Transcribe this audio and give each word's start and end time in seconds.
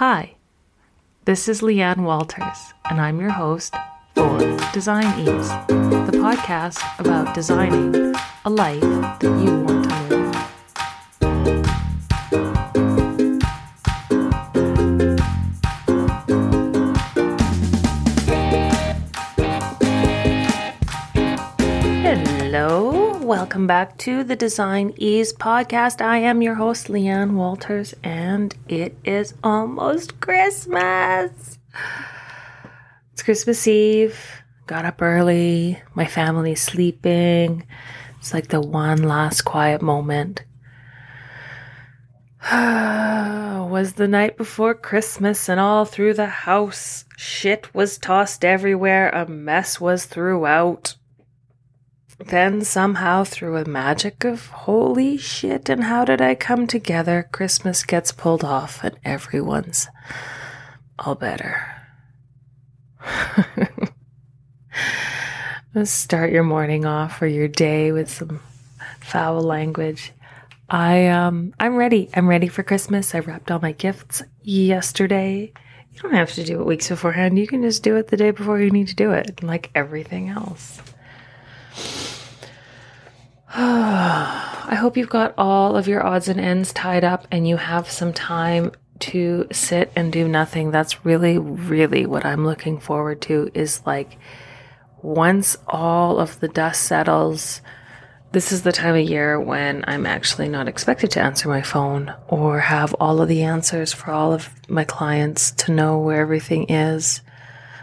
Hi, 0.00 0.36
this 1.26 1.46
is 1.46 1.60
Leeanne 1.60 2.04
Walters, 2.04 2.72
and 2.88 2.98
I'm 2.98 3.20
your 3.20 3.32
host 3.32 3.74
for 4.14 4.38
Design 4.72 5.04
Ease, 5.20 5.50
the 5.68 6.12
podcast 6.14 6.80
about 6.98 7.34
designing 7.34 8.14
a 8.46 8.48
life 8.48 8.80
that 8.80 9.42
you 9.44 9.60
want 9.60 9.79
back 23.70 23.96
to 23.96 24.24
the 24.24 24.34
Design 24.34 24.92
Ease 24.96 25.32
podcast. 25.32 26.04
I 26.04 26.18
am 26.18 26.42
your 26.42 26.56
host, 26.56 26.88
Leeanne 26.88 27.34
Walters, 27.34 27.94
and 28.02 28.52
it 28.68 28.98
is 29.04 29.32
almost 29.44 30.18
Christmas. 30.18 31.56
It's 33.12 33.22
Christmas 33.22 33.68
Eve. 33.68 34.42
Got 34.66 34.86
up 34.86 35.00
early. 35.00 35.80
My 35.94 36.04
family's 36.04 36.60
sleeping. 36.60 37.64
It's 38.18 38.34
like 38.34 38.48
the 38.48 38.60
one 38.60 39.04
last 39.04 39.42
quiet 39.42 39.82
moment. 39.82 40.42
was 42.50 43.92
the 43.92 44.08
night 44.08 44.36
before 44.36 44.74
Christmas, 44.74 45.48
and 45.48 45.60
all 45.60 45.84
through 45.84 46.14
the 46.14 46.26
house, 46.26 47.04
shit 47.16 47.72
was 47.72 47.98
tossed 47.98 48.44
everywhere. 48.44 49.10
A 49.10 49.28
mess 49.28 49.80
was 49.80 50.06
throughout. 50.06 50.96
Then 52.26 52.64
somehow, 52.64 53.24
through 53.24 53.56
a 53.56 53.64
magic 53.64 54.24
of 54.24 54.46
holy 54.48 55.16
shit 55.16 55.68
and 55.68 55.84
how 55.84 56.04
did 56.04 56.20
I 56.20 56.34
come 56.34 56.66
together, 56.66 57.28
Christmas 57.32 57.82
gets 57.82 58.12
pulled 58.12 58.44
off 58.44 58.84
and 58.84 58.96
everyone's 59.04 59.88
all 60.98 61.14
better. 61.14 61.64
Let's 65.74 65.90
start 65.90 66.30
your 66.32 66.44
morning 66.44 66.84
off 66.84 67.22
or 67.22 67.26
your 67.26 67.48
day 67.48 67.90
with 67.90 68.10
some 68.10 68.40
foul 69.00 69.40
language. 69.40 70.12
I 70.68 71.08
um 71.08 71.54
I'm 71.58 71.76
ready. 71.76 72.10
I'm 72.14 72.28
ready 72.28 72.48
for 72.48 72.62
Christmas. 72.62 73.14
I 73.14 73.20
wrapped 73.20 73.50
all 73.50 73.60
my 73.60 73.72
gifts 73.72 74.22
yesterday. 74.42 75.52
You 75.92 76.00
don't 76.00 76.14
have 76.14 76.32
to 76.34 76.44
do 76.44 76.60
it 76.60 76.66
weeks 76.66 76.88
beforehand. 76.88 77.38
You 77.38 77.46
can 77.46 77.62
just 77.62 77.82
do 77.82 77.96
it 77.96 78.08
the 78.08 78.16
day 78.16 78.30
before 78.30 78.60
you 78.60 78.70
need 78.70 78.88
to 78.88 78.94
do 78.94 79.10
it, 79.12 79.42
like 79.42 79.70
everything 79.74 80.28
else. 80.28 80.80
I 84.70 84.76
hope 84.76 84.96
you've 84.96 85.08
got 85.08 85.34
all 85.36 85.74
of 85.74 85.88
your 85.88 86.06
odds 86.06 86.28
and 86.28 86.38
ends 86.38 86.72
tied 86.72 87.02
up 87.02 87.26
and 87.32 87.46
you 87.46 87.56
have 87.56 87.90
some 87.90 88.12
time 88.12 88.70
to 89.00 89.48
sit 89.50 89.90
and 89.96 90.12
do 90.12 90.28
nothing. 90.28 90.70
That's 90.70 91.04
really, 91.04 91.38
really 91.38 92.06
what 92.06 92.24
I'm 92.24 92.46
looking 92.46 92.78
forward 92.78 93.20
to 93.22 93.50
is 93.52 93.84
like 93.84 94.16
once 95.02 95.56
all 95.66 96.20
of 96.20 96.38
the 96.38 96.46
dust 96.46 96.84
settles, 96.84 97.62
this 98.30 98.52
is 98.52 98.62
the 98.62 98.70
time 98.70 98.94
of 98.94 99.08
year 99.08 99.40
when 99.40 99.84
I'm 99.88 100.06
actually 100.06 100.48
not 100.48 100.68
expected 100.68 101.10
to 101.12 101.20
answer 101.20 101.48
my 101.48 101.62
phone 101.62 102.14
or 102.28 102.60
have 102.60 102.94
all 103.00 103.20
of 103.20 103.28
the 103.28 103.42
answers 103.42 103.92
for 103.92 104.12
all 104.12 104.32
of 104.32 104.50
my 104.68 104.84
clients 104.84 105.50
to 105.50 105.72
know 105.72 105.98
where 105.98 106.20
everything 106.20 106.70
is. 106.70 107.22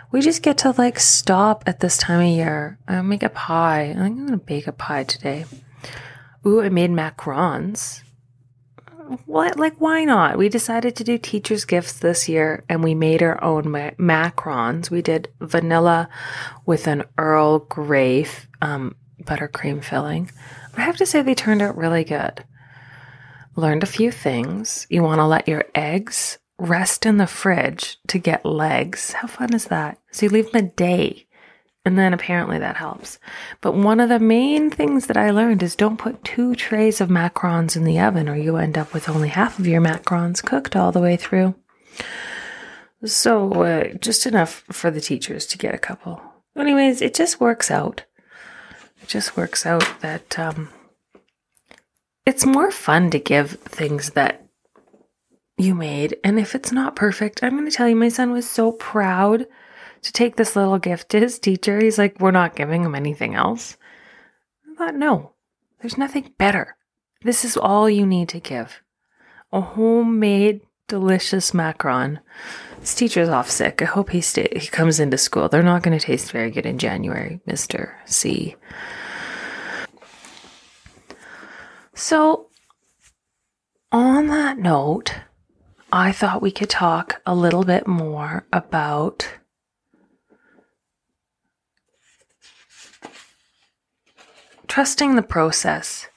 We 0.09 0.21
just 0.21 0.41
get 0.41 0.59
to 0.59 0.73
like 0.77 1.01
stop 1.01 1.65
at 1.67 1.81
this 1.81 1.97
time 1.97 2.21
of 2.21 2.33
year. 2.33 2.77
I 2.87 3.01
make 3.01 3.23
a 3.23 3.29
pie. 3.29 3.89
I 3.89 3.93
think 3.93 4.19
I'm 4.19 4.25
gonna 4.25 4.37
bake 4.37 4.67
a 4.67 4.71
pie 4.71 5.03
today. 5.03 5.43
Ooh, 6.45 6.61
I 6.61 6.69
made 6.69 6.91
macarons. 6.91 8.01
What? 9.25 9.57
Like, 9.57 9.79
why 9.79 10.03
not? 10.03 10.37
We 10.37 10.49
decided 10.49 10.95
to 10.97 11.03
do 11.03 11.17
teachers' 11.17 11.65
gifts 11.65 11.93
this 11.93 12.27
year, 12.27 12.65
and 12.67 12.83
we 12.83 12.93
made 12.93 13.23
our 13.23 13.41
own 13.41 13.69
ma- 13.71 13.91
macarons. 13.91 14.89
We 14.89 15.01
did 15.01 15.29
vanilla 15.39 16.09
with 16.65 16.87
an 16.87 17.05
Earl 17.17 17.59
Grey 17.59 18.25
um, 18.61 18.95
buttercream 19.23 19.83
filling. 19.83 20.29
I 20.75 20.81
have 20.81 20.97
to 20.97 21.05
say 21.05 21.21
they 21.21 21.35
turned 21.35 21.61
out 21.61 21.77
really 21.77 22.03
good. 22.03 22.43
Learned 23.55 23.83
a 23.83 23.87
few 23.87 24.11
things. 24.11 24.85
You 24.89 25.03
want 25.03 25.19
to 25.19 25.25
let 25.25 25.47
your 25.47 25.63
eggs 25.73 26.37
rest 26.59 27.05
in 27.05 27.17
the 27.17 27.27
fridge 27.27 27.97
to 28.07 28.19
get 28.19 28.45
legs. 28.45 29.13
How 29.13 29.27
fun 29.27 29.53
is 29.53 29.65
that? 29.65 29.99
So 30.11 30.25
you 30.25 30.31
leave 30.31 30.51
them 30.51 30.65
a 30.65 30.69
day. 30.69 31.26
And 31.87 31.97
then 31.97 32.13
apparently 32.13 32.59
that 32.59 32.75
helps. 32.75 33.17
But 33.61 33.73
one 33.73 34.01
of 34.01 34.09
the 34.09 34.19
main 34.19 34.69
things 34.69 35.07
that 35.07 35.15
I 35.15 35.29
learned 35.29 35.63
is 35.63 35.73
don't 35.73 35.95
put 35.95 36.21
two 36.21 36.53
trays 36.53 36.99
of 36.99 37.07
macarons 37.07 37.77
in 37.77 37.85
the 37.85 37.97
oven 37.97 38.27
or 38.27 38.35
you 38.35 38.57
end 38.57 38.77
up 38.77 38.93
with 38.93 39.07
only 39.07 39.29
half 39.29 39.57
of 39.57 39.65
your 39.65 39.79
macarons 39.79 40.43
cooked 40.43 40.75
all 40.75 40.91
the 40.91 40.99
way 40.99 41.15
through. 41.15 41.55
So 43.05 43.63
uh, 43.63 43.93
just 44.01 44.25
enough 44.25 44.65
for 44.69 44.91
the 44.91 44.99
teachers 44.99 45.45
to 45.45 45.57
get 45.57 45.73
a 45.73 45.77
couple. 45.77 46.21
Anyways, 46.57 47.01
it 47.01 47.13
just 47.13 47.39
works 47.39 47.71
out. 47.71 48.03
It 49.01 49.07
just 49.07 49.37
works 49.37 49.65
out 49.65 49.87
that 50.01 50.37
um, 50.37 50.67
it's 52.25 52.45
more 52.45 52.69
fun 52.69 53.11
to 53.11 53.19
give 53.19 53.51
things 53.61 54.09
that 54.09 54.45
you 55.57 55.73
made. 55.73 56.17
And 56.21 56.37
if 56.37 56.53
it's 56.53 56.73
not 56.73 56.97
perfect, 56.97 57.41
I'm 57.41 57.51
going 57.51 57.63
to 57.63 57.71
tell 57.71 57.87
you, 57.87 57.95
my 57.95 58.09
son 58.09 58.31
was 58.31 58.49
so 58.49 58.73
proud 58.73 59.47
to 60.01 60.11
take 60.11 60.35
this 60.35 60.55
little 60.55 60.79
gift 60.79 61.09
to 61.09 61.19
his 61.19 61.39
teacher. 61.39 61.79
He's 61.79 61.97
like, 61.97 62.19
We're 62.19 62.31
not 62.31 62.55
giving 62.55 62.83
him 62.83 62.95
anything 62.95 63.35
else. 63.35 63.77
I 64.69 64.75
thought, 64.75 64.95
No, 64.95 65.33
there's 65.81 65.97
nothing 65.97 66.33
better. 66.37 66.75
This 67.23 67.43
is 67.43 67.57
all 67.57 67.89
you 67.89 68.05
need 68.05 68.29
to 68.29 68.39
give 68.39 68.81
a 69.51 69.61
homemade, 69.61 70.61
delicious 70.87 71.51
macaron. 71.51 72.19
His 72.79 72.95
teacher's 72.95 73.29
off 73.29 73.49
sick. 73.49 73.81
I 73.81 73.85
hope 73.85 74.09
he 74.11 74.21
stay, 74.21 74.47
he 74.51 74.67
comes 74.67 74.99
into 74.99 75.17
school. 75.17 75.49
They're 75.49 75.63
not 75.63 75.83
going 75.83 75.97
to 75.97 76.05
taste 76.05 76.31
very 76.31 76.51
good 76.51 76.65
in 76.65 76.77
January, 76.77 77.39
Mr. 77.47 77.93
C. 78.05 78.55
So, 81.93 82.49
on 83.91 84.27
that 84.27 84.57
note, 84.59 85.15
I 85.91 86.11
thought 86.11 86.41
we 86.41 86.51
could 86.51 86.69
talk 86.69 87.21
a 87.25 87.33
little 87.33 87.63
bit 87.63 87.87
more 87.87 88.45
about 88.51 89.27
trusting 94.77 95.15
the 95.15 95.23
process. 95.23 96.07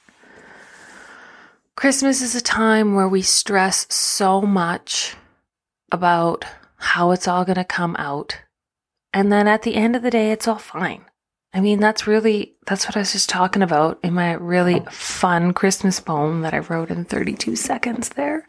Christmas 1.75 2.21
is 2.21 2.35
a 2.35 2.41
time 2.41 2.93
where 2.93 3.07
we 3.07 3.23
stress 3.23 3.87
so 3.91 4.39
much 4.39 5.15
about 5.91 6.45
how 6.75 7.09
it's 7.09 7.27
all 7.27 7.43
going 7.43 7.55
to 7.55 7.63
come 7.63 7.95
out. 7.97 8.39
And 9.13 9.31
then 9.31 9.47
at 9.47 9.63
the 9.63 9.73
end 9.73 9.95
of 9.95 10.03
the 10.03 10.11
day, 10.11 10.31
it's 10.31 10.47
all 10.47 10.59
fine. 10.59 11.05
I 11.55 11.59
mean, 11.59 11.79
that's 11.79 12.05
really, 12.05 12.53
that's 12.67 12.85
what 12.85 12.95
I 12.95 12.99
was 12.99 13.13
just 13.13 13.29
talking 13.29 13.63
about 13.63 13.99
in 14.03 14.13
my 14.13 14.33
really 14.33 14.81
fun 14.91 15.55
Christmas 15.55 15.99
poem 15.99 16.41
that 16.41 16.53
I 16.53 16.59
wrote 16.59 16.91
in 16.91 17.03
32 17.05 17.55
seconds 17.55 18.09
there. 18.09 18.45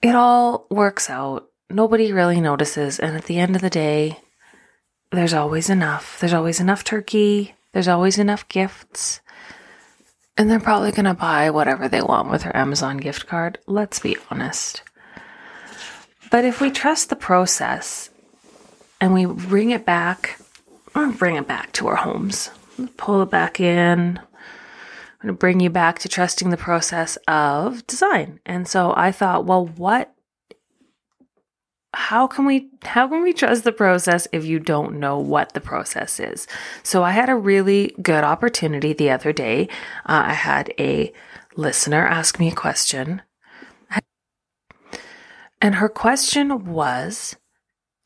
It 0.00 0.14
all 0.14 0.66
works 0.70 1.10
out. 1.10 1.50
Nobody 1.68 2.10
really 2.10 2.40
notices. 2.40 2.98
And 2.98 3.14
at 3.14 3.24
the 3.24 3.38
end 3.38 3.54
of 3.54 3.60
the 3.60 3.68
day, 3.68 4.18
there's 5.12 5.34
always 5.34 5.68
enough. 5.68 6.18
There's 6.20 6.32
always 6.32 6.58
enough 6.58 6.84
turkey. 6.84 7.54
There's 7.74 7.88
always 7.88 8.18
enough 8.18 8.46
gifts. 8.48 9.20
And 10.36 10.48
they're 10.48 10.60
probably 10.60 10.92
going 10.92 11.04
to 11.04 11.14
buy 11.14 11.50
whatever 11.50 11.88
they 11.88 12.00
want 12.00 12.30
with 12.30 12.42
their 12.42 12.56
Amazon 12.56 12.98
gift 12.98 13.26
card. 13.26 13.58
Let's 13.66 13.98
be 13.98 14.16
honest. 14.30 14.82
But 16.30 16.44
if 16.44 16.60
we 16.60 16.70
trust 16.70 17.10
the 17.10 17.16
process 17.16 18.10
and 19.00 19.12
we 19.12 19.26
bring 19.26 19.70
it 19.70 19.84
back, 19.84 20.40
or 20.94 21.08
bring 21.08 21.34
it 21.34 21.48
back 21.48 21.72
to 21.72 21.88
our 21.88 21.96
homes, 21.96 22.50
pull 22.96 23.22
it 23.22 23.30
back 23.30 23.58
in, 23.58 24.18
I'm 24.18 25.28
going 25.28 25.34
to 25.34 25.38
bring 25.38 25.58
you 25.58 25.70
back 25.70 25.98
to 26.00 26.08
trusting 26.08 26.50
the 26.50 26.56
process 26.56 27.18
of 27.26 27.84
design. 27.88 28.38
And 28.46 28.68
so 28.68 28.94
I 28.96 29.10
thought, 29.10 29.46
well, 29.46 29.66
what 29.66 30.13
how 32.04 32.26
can 32.26 32.44
we 32.44 32.68
how 32.82 33.08
can 33.08 33.22
we 33.22 33.32
trust 33.32 33.64
the 33.64 33.72
process 33.72 34.28
if 34.30 34.44
you 34.44 34.58
don't 34.58 35.00
know 35.00 35.18
what 35.18 35.54
the 35.54 35.60
process 35.60 36.20
is? 36.20 36.46
So 36.82 37.02
i 37.02 37.12
had 37.12 37.30
a 37.30 37.34
really 37.34 37.94
good 38.02 38.24
opportunity 38.24 38.92
the 38.92 39.10
other 39.10 39.32
day. 39.32 39.68
Uh, 40.04 40.24
i 40.26 40.34
had 40.34 40.74
a 40.78 41.12
listener 41.56 42.06
ask 42.06 42.38
me 42.38 42.48
a 42.48 42.54
question. 42.54 43.22
And 45.62 45.76
her 45.76 45.88
question 45.88 46.66
was 46.66 47.36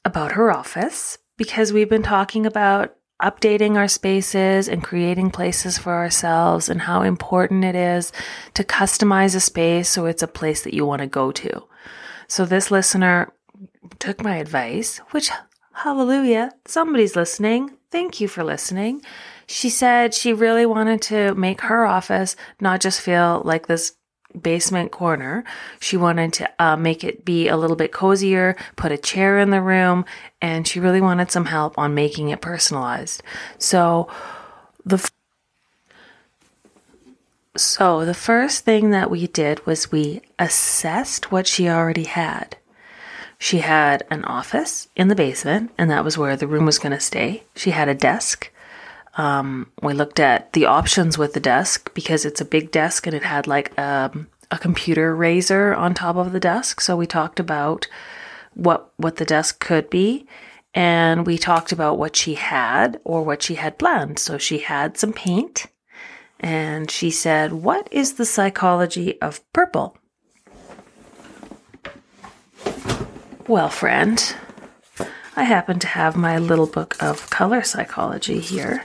about 0.04 0.32
her 0.32 0.52
office 0.52 1.18
because 1.36 1.72
we've 1.72 1.90
been 1.90 2.04
talking 2.04 2.46
about 2.46 2.94
updating 3.20 3.74
our 3.74 3.88
spaces 3.88 4.68
and 4.68 4.84
creating 4.84 5.32
places 5.32 5.76
for 5.76 5.94
ourselves 5.94 6.68
and 6.68 6.82
how 6.82 7.02
important 7.02 7.64
it 7.64 7.74
is 7.74 8.12
to 8.54 8.62
customize 8.62 9.34
a 9.34 9.40
space 9.40 9.88
so 9.88 10.06
it's 10.06 10.22
a 10.22 10.28
place 10.28 10.62
that 10.62 10.72
you 10.72 10.86
want 10.86 11.00
to 11.00 11.08
go 11.08 11.32
to. 11.32 11.64
So 12.28 12.44
this 12.44 12.70
listener 12.70 13.32
took 13.98 14.22
my 14.22 14.36
advice, 14.36 14.98
which, 15.10 15.30
hallelujah, 15.72 16.52
somebody's 16.66 17.16
listening. 17.16 17.72
Thank 17.90 18.20
you 18.20 18.28
for 18.28 18.44
listening. 18.44 19.02
She 19.46 19.70
said 19.70 20.12
she 20.12 20.32
really 20.32 20.66
wanted 20.66 21.00
to 21.02 21.34
make 21.34 21.62
her 21.62 21.86
office 21.86 22.36
not 22.60 22.80
just 22.80 23.00
feel 23.00 23.40
like 23.44 23.66
this 23.66 23.94
basement 24.38 24.92
corner. 24.92 25.42
She 25.80 25.96
wanted 25.96 26.34
to 26.34 26.50
uh, 26.58 26.76
make 26.76 27.02
it 27.02 27.24
be 27.24 27.48
a 27.48 27.56
little 27.56 27.76
bit 27.76 27.92
cozier, 27.92 28.56
put 28.76 28.92
a 28.92 28.98
chair 28.98 29.38
in 29.38 29.50
the 29.50 29.62
room, 29.62 30.04
and 30.42 30.68
she 30.68 30.80
really 30.80 31.00
wanted 31.00 31.30
some 31.30 31.46
help 31.46 31.78
on 31.78 31.94
making 31.94 32.28
it 32.28 32.42
personalized. 32.42 33.22
So 33.58 34.08
the 34.84 35.10
so 37.56 38.04
the 38.04 38.14
first 38.14 38.64
thing 38.64 38.90
that 38.90 39.10
we 39.10 39.26
did 39.26 39.66
was 39.66 39.90
we 39.90 40.20
assessed 40.38 41.32
what 41.32 41.46
she 41.46 41.68
already 41.68 42.04
had. 42.04 42.57
She 43.38 43.58
had 43.58 44.04
an 44.10 44.24
office 44.24 44.88
in 44.96 45.08
the 45.08 45.14
basement, 45.14 45.70
and 45.78 45.90
that 45.90 46.04
was 46.04 46.18
where 46.18 46.36
the 46.36 46.48
room 46.48 46.66
was 46.66 46.78
going 46.78 46.92
to 46.92 47.00
stay. 47.00 47.44
She 47.54 47.70
had 47.70 47.88
a 47.88 47.94
desk. 47.94 48.50
Um, 49.16 49.70
we 49.80 49.94
looked 49.94 50.20
at 50.20 50.52
the 50.52 50.66
options 50.66 51.16
with 51.16 51.34
the 51.34 51.40
desk 51.40 51.92
because 51.94 52.24
it's 52.24 52.40
a 52.40 52.44
big 52.44 52.70
desk 52.70 53.06
and 53.06 53.16
it 53.16 53.24
had 53.24 53.46
like 53.46 53.76
um, 53.78 54.28
a 54.50 54.58
computer 54.58 55.14
raiser 55.14 55.74
on 55.74 55.94
top 55.94 56.16
of 56.16 56.32
the 56.32 56.40
desk. 56.40 56.80
So 56.80 56.96
we 56.96 57.06
talked 57.06 57.40
about 57.40 57.88
what 58.54 58.92
what 58.96 59.16
the 59.16 59.24
desk 59.24 59.60
could 59.60 59.88
be, 59.88 60.26
and 60.74 61.26
we 61.26 61.38
talked 61.38 61.72
about 61.72 61.98
what 61.98 62.16
she 62.16 62.34
had 62.34 63.00
or 63.04 63.22
what 63.22 63.42
she 63.42 63.54
had 63.54 63.78
planned. 63.78 64.18
So 64.18 64.38
she 64.38 64.58
had 64.58 64.96
some 64.96 65.12
paint, 65.12 65.66
and 66.40 66.90
she 66.90 67.10
said, 67.10 67.52
"What 67.52 67.88
is 67.92 68.14
the 68.14 68.26
psychology 68.26 69.20
of 69.20 69.40
purple?" 69.52 69.96
Well, 73.48 73.70
friend, 73.70 74.36
I 75.34 75.44
happen 75.44 75.78
to 75.78 75.86
have 75.86 76.18
my 76.18 76.36
little 76.36 76.66
book 76.66 77.02
of 77.02 77.30
color 77.30 77.62
psychology 77.62 78.40
here. 78.40 78.84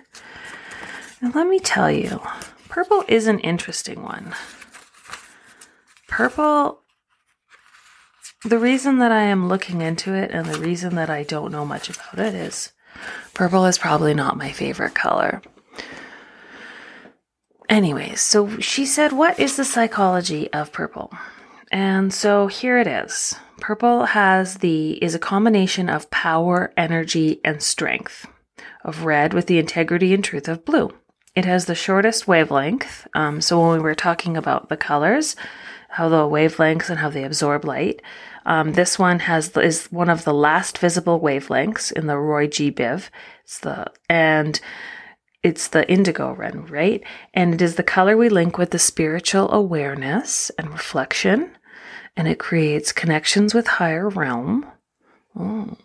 And 1.20 1.36
let 1.36 1.48
me 1.48 1.60
tell 1.60 1.92
you, 1.92 2.22
purple 2.70 3.04
is 3.10 3.28
an 3.28 3.40
interesting 3.40 4.04
one. 4.04 4.34
Purple, 6.08 6.80
the 8.46 8.58
reason 8.58 9.00
that 9.00 9.12
I 9.12 9.24
am 9.24 9.50
looking 9.50 9.82
into 9.82 10.14
it 10.14 10.32
and 10.32 10.46
the 10.46 10.62
reason 10.62 10.96
that 10.96 11.10
I 11.10 11.24
don't 11.24 11.52
know 11.52 11.66
much 11.66 11.90
about 11.90 12.18
it 12.20 12.34
is 12.34 12.72
purple 13.34 13.66
is 13.66 13.78
probably 13.78 14.14
not 14.14 14.38
my 14.38 14.54
favorite 14.54 14.96
color. 14.96 15.42
Anyways, 17.68 18.22
so 18.22 18.60
she 18.60 18.86
said, 18.86 19.12
What 19.12 19.38
is 19.38 19.58
the 19.58 19.66
psychology 19.66 20.50
of 20.54 20.72
purple? 20.72 21.12
And 21.74 22.14
so 22.14 22.46
here 22.46 22.78
it 22.78 22.86
is. 22.86 23.36
Purple 23.58 24.06
has 24.06 24.58
the 24.58 24.92
is 25.04 25.16
a 25.16 25.20
combination 25.20 25.90
of 25.90 26.12
power, 26.12 26.72
energy, 26.78 27.42
and 27.44 27.64
strength 27.64 28.28
of 28.86 29.06
red 29.06 29.34
with 29.34 29.48
the 29.48 29.58
integrity 29.58 30.14
and 30.14 30.24
truth 30.24 30.48
of 30.48 30.66
blue. 30.66 30.92
It 31.36 31.46
has 31.46 31.66
the 31.66 31.74
shortest 31.74 32.28
wavelength. 32.28 33.08
Um, 33.16 33.42
so 33.42 33.60
when 33.60 33.78
we 33.78 33.84
were 33.84 33.96
talking 33.96 34.38
about 34.38 34.70
the 34.70 34.78
colors, 34.78 35.36
how 35.90 36.10
the 36.10 36.28
wavelengths 36.28 36.92
and 36.92 37.00
how 37.00 37.10
they 37.10 37.24
absorb 37.24 37.66
light, 37.66 38.04
um, 38.46 38.74
this 38.74 39.00
one 39.00 39.18
has 39.22 39.50
is 39.58 39.88
one 39.88 40.12
of 40.12 40.26
the 40.26 40.34
last 40.34 40.78
visible 40.78 41.20
wavelengths 41.20 41.92
in 41.92 42.06
the 42.06 42.20
Roy 42.20 42.46
G. 42.46 42.72
Biv. 42.72 43.10
It's 43.46 43.58
the 43.58 43.88
and 44.08 44.62
it's 45.42 45.70
the 45.70 45.90
indigo 45.90 46.34
red, 46.34 46.70
right? 46.70 47.04
And 47.34 47.56
it 47.56 47.64
is 47.64 47.78
the 47.78 47.84
color 47.84 48.16
we 48.16 48.30
link 48.30 48.60
with 48.60 48.70
the 48.70 48.80
spiritual 48.80 49.52
awareness 49.52 50.52
and 50.60 50.70
reflection 50.70 51.50
and 52.16 52.28
it 52.28 52.40
creates 52.40 52.92
connections 52.92 53.54
with 53.54 53.68
higher 53.68 54.10
realm. 54.10 54.66
Oh. 55.38 55.78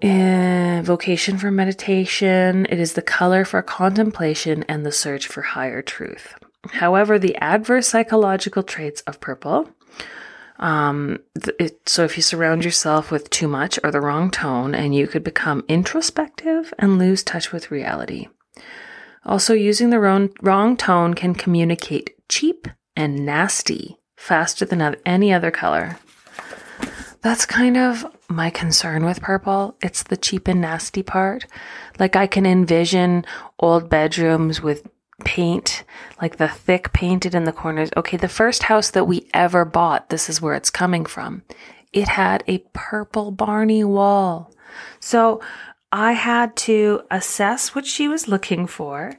And 0.00 0.84
vocation 0.84 1.38
for 1.38 1.50
meditation. 1.50 2.66
It 2.68 2.80
is 2.80 2.94
the 2.94 3.02
color 3.02 3.44
for 3.44 3.62
contemplation 3.62 4.64
and 4.64 4.84
the 4.84 4.92
search 4.92 5.28
for 5.28 5.42
higher 5.42 5.82
truth. 5.82 6.34
However, 6.70 7.18
the 7.18 7.36
adverse 7.36 7.88
psychological 7.88 8.62
traits 8.62 9.00
of 9.02 9.20
purple. 9.20 9.70
Um, 10.58 11.18
it, 11.58 11.88
so 11.88 12.04
if 12.04 12.16
you 12.16 12.22
surround 12.22 12.64
yourself 12.64 13.10
with 13.10 13.30
too 13.30 13.48
much 13.48 13.78
or 13.82 13.90
the 13.90 14.00
wrong 14.00 14.30
tone, 14.30 14.74
and 14.74 14.94
you 14.94 15.06
could 15.06 15.24
become 15.24 15.64
introspective 15.68 16.72
and 16.78 16.98
lose 16.98 17.22
touch 17.22 17.52
with 17.52 17.70
reality. 17.70 18.28
Also, 19.24 19.54
using 19.54 19.90
the 19.90 20.00
wrong, 20.00 20.30
wrong 20.40 20.76
tone 20.76 21.14
can 21.14 21.34
communicate 21.34 22.14
cheap 22.28 22.68
and 22.96 23.24
nasty 23.24 23.98
faster 24.22 24.64
than 24.64 24.80
any 25.04 25.32
other 25.32 25.50
color. 25.50 25.98
That's 27.22 27.44
kind 27.44 27.76
of 27.76 28.06
my 28.28 28.50
concern 28.50 29.04
with 29.04 29.20
purple. 29.20 29.76
It's 29.82 30.04
the 30.04 30.16
cheap 30.16 30.46
and 30.46 30.60
nasty 30.60 31.02
part. 31.02 31.46
Like 31.98 32.14
I 32.14 32.28
can 32.28 32.46
envision 32.46 33.26
old 33.58 33.90
bedrooms 33.90 34.62
with 34.62 34.88
paint, 35.24 35.82
like 36.20 36.36
the 36.36 36.46
thick 36.46 36.92
painted 36.92 37.34
in 37.34 37.44
the 37.44 37.52
corners. 37.52 37.90
Okay, 37.96 38.16
the 38.16 38.28
first 38.28 38.62
house 38.62 38.90
that 38.90 39.08
we 39.08 39.28
ever 39.34 39.64
bought, 39.64 40.08
this 40.08 40.30
is 40.30 40.40
where 40.40 40.54
it's 40.54 40.70
coming 40.70 41.04
from. 41.04 41.42
It 41.92 42.06
had 42.06 42.44
a 42.46 42.58
purple 42.72 43.32
Barney 43.32 43.82
wall. 43.82 44.52
So 45.00 45.40
I 45.90 46.12
had 46.12 46.54
to 46.68 47.02
assess 47.10 47.74
what 47.74 47.86
she 47.86 48.06
was 48.06 48.28
looking 48.28 48.68
for 48.68 49.18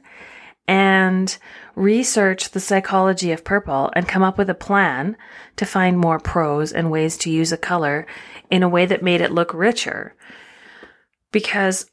and 0.66 1.36
research 1.74 2.50
the 2.50 2.60
psychology 2.60 3.32
of 3.32 3.44
purple 3.44 3.90
and 3.94 4.08
come 4.08 4.22
up 4.22 4.38
with 4.38 4.48
a 4.48 4.54
plan 4.54 5.16
to 5.56 5.66
find 5.66 5.98
more 5.98 6.18
pros 6.18 6.72
and 6.72 6.90
ways 6.90 7.16
to 7.18 7.30
use 7.30 7.52
a 7.52 7.56
color 7.56 8.06
in 8.50 8.62
a 8.62 8.68
way 8.68 8.86
that 8.86 9.02
made 9.02 9.20
it 9.20 9.32
look 9.32 9.52
richer. 9.52 10.14
Because 11.32 11.90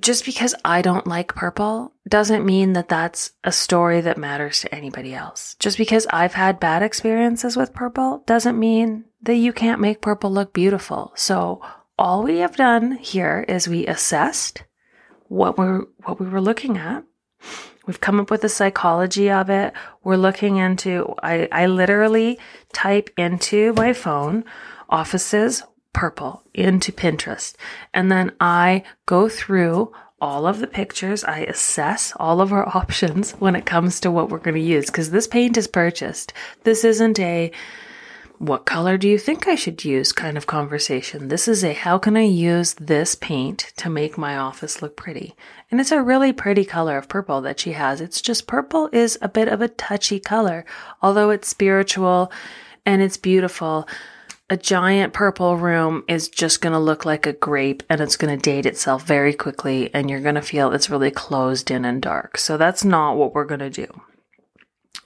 just 0.00 0.24
because 0.24 0.54
I 0.64 0.80
don't 0.80 1.06
like 1.06 1.34
purple 1.34 1.92
doesn't 2.08 2.46
mean 2.46 2.72
that 2.72 2.88
that's 2.88 3.32
a 3.44 3.52
story 3.52 4.00
that 4.00 4.16
matters 4.16 4.60
to 4.60 4.74
anybody 4.74 5.14
else. 5.14 5.54
Just 5.58 5.76
because 5.76 6.06
I've 6.10 6.32
had 6.32 6.58
bad 6.58 6.82
experiences 6.82 7.56
with 7.56 7.74
purple 7.74 8.22
doesn't 8.26 8.58
mean 8.58 9.04
that 9.22 9.36
you 9.36 9.52
can't 9.52 9.80
make 9.80 10.00
purple 10.00 10.30
look 10.30 10.54
beautiful. 10.54 11.12
So 11.14 11.60
all 11.98 12.22
we 12.22 12.38
have 12.38 12.56
done 12.56 12.92
here 12.92 13.44
is 13.46 13.68
we 13.68 13.86
assessed 13.86 14.64
what 15.28 15.58
we're 15.58 15.82
what 16.04 16.18
we 16.18 16.26
were 16.26 16.40
looking 16.40 16.78
at 16.78 17.04
We've 17.86 18.00
come 18.00 18.20
up 18.20 18.30
with 18.30 18.42
the 18.42 18.48
psychology 18.48 19.30
of 19.30 19.50
it. 19.50 19.72
We're 20.04 20.16
looking 20.16 20.56
into, 20.56 21.14
I, 21.22 21.48
I 21.50 21.66
literally 21.66 22.38
type 22.72 23.10
into 23.16 23.72
my 23.74 23.92
phone 23.92 24.44
offices 24.88 25.62
purple 25.92 26.42
into 26.54 26.92
Pinterest. 26.92 27.54
And 27.92 28.10
then 28.10 28.32
I 28.40 28.84
go 29.06 29.28
through 29.28 29.92
all 30.20 30.46
of 30.46 30.60
the 30.60 30.66
pictures. 30.66 31.24
I 31.24 31.40
assess 31.40 32.12
all 32.16 32.40
of 32.40 32.52
our 32.52 32.68
options 32.76 33.32
when 33.32 33.56
it 33.56 33.66
comes 33.66 34.00
to 34.00 34.10
what 34.10 34.28
we're 34.28 34.38
going 34.38 34.54
to 34.54 34.60
use 34.60 34.86
because 34.86 35.10
this 35.10 35.26
paint 35.26 35.56
is 35.56 35.66
purchased. 35.66 36.32
This 36.62 36.84
isn't 36.84 37.18
a, 37.18 37.50
what 38.42 38.66
color 38.66 38.98
do 38.98 39.08
you 39.08 39.18
think 39.18 39.46
I 39.46 39.54
should 39.54 39.84
use 39.84 40.10
kind 40.10 40.36
of 40.36 40.48
conversation. 40.48 41.28
This 41.28 41.46
is 41.46 41.62
a 41.62 41.74
how 41.74 41.96
can 41.96 42.16
I 42.16 42.24
use 42.24 42.74
this 42.74 43.14
paint 43.14 43.72
to 43.76 43.88
make 43.88 44.18
my 44.18 44.36
office 44.36 44.82
look 44.82 44.96
pretty? 44.96 45.36
And 45.70 45.80
it's 45.80 45.92
a 45.92 46.02
really 46.02 46.32
pretty 46.32 46.64
color 46.64 46.98
of 46.98 47.08
purple 47.08 47.40
that 47.42 47.60
she 47.60 47.70
has. 47.74 48.00
It's 48.00 48.20
just 48.20 48.48
purple 48.48 48.88
is 48.92 49.16
a 49.22 49.28
bit 49.28 49.46
of 49.46 49.60
a 49.60 49.68
touchy 49.68 50.18
color, 50.18 50.64
although 51.00 51.30
it's 51.30 51.46
spiritual 51.46 52.32
and 52.84 53.00
it's 53.00 53.16
beautiful. 53.16 53.86
A 54.50 54.56
giant 54.56 55.12
purple 55.12 55.56
room 55.56 56.02
is 56.08 56.28
just 56.28 56.60
going 56.60 56.72
to 56.72 56.80
look 56.80 57.04
like 57.04 57.26
a 57.26 57.32
grape 57.32 57.84
and 57.88 58.00
it's 58.00 58.16
going 58.16 58.36
to 58.36 58.42
date 58.42 58.66
itself 58.66 59.06
very 59.06 59.34
quickly 59.34 59.88
and 59.94 60.10
you're 60.10 60.18
going 60.18 60.34
to 60.34 60.42
feel 60.42 60.72
it's 60.72 60.90
really 60.90 61.12
closed 61.12 61.70
in 61.70 61.84
and 61.84 62.02
dark. 62.02 62.38
So 62.38 62.56
that's 62.56 62.84
not 62.84 63.16
what 63.16 63.34
we're 63.36 63.44
going 63.44 63.60
to 63.60 63.70
do. 63.70 63.86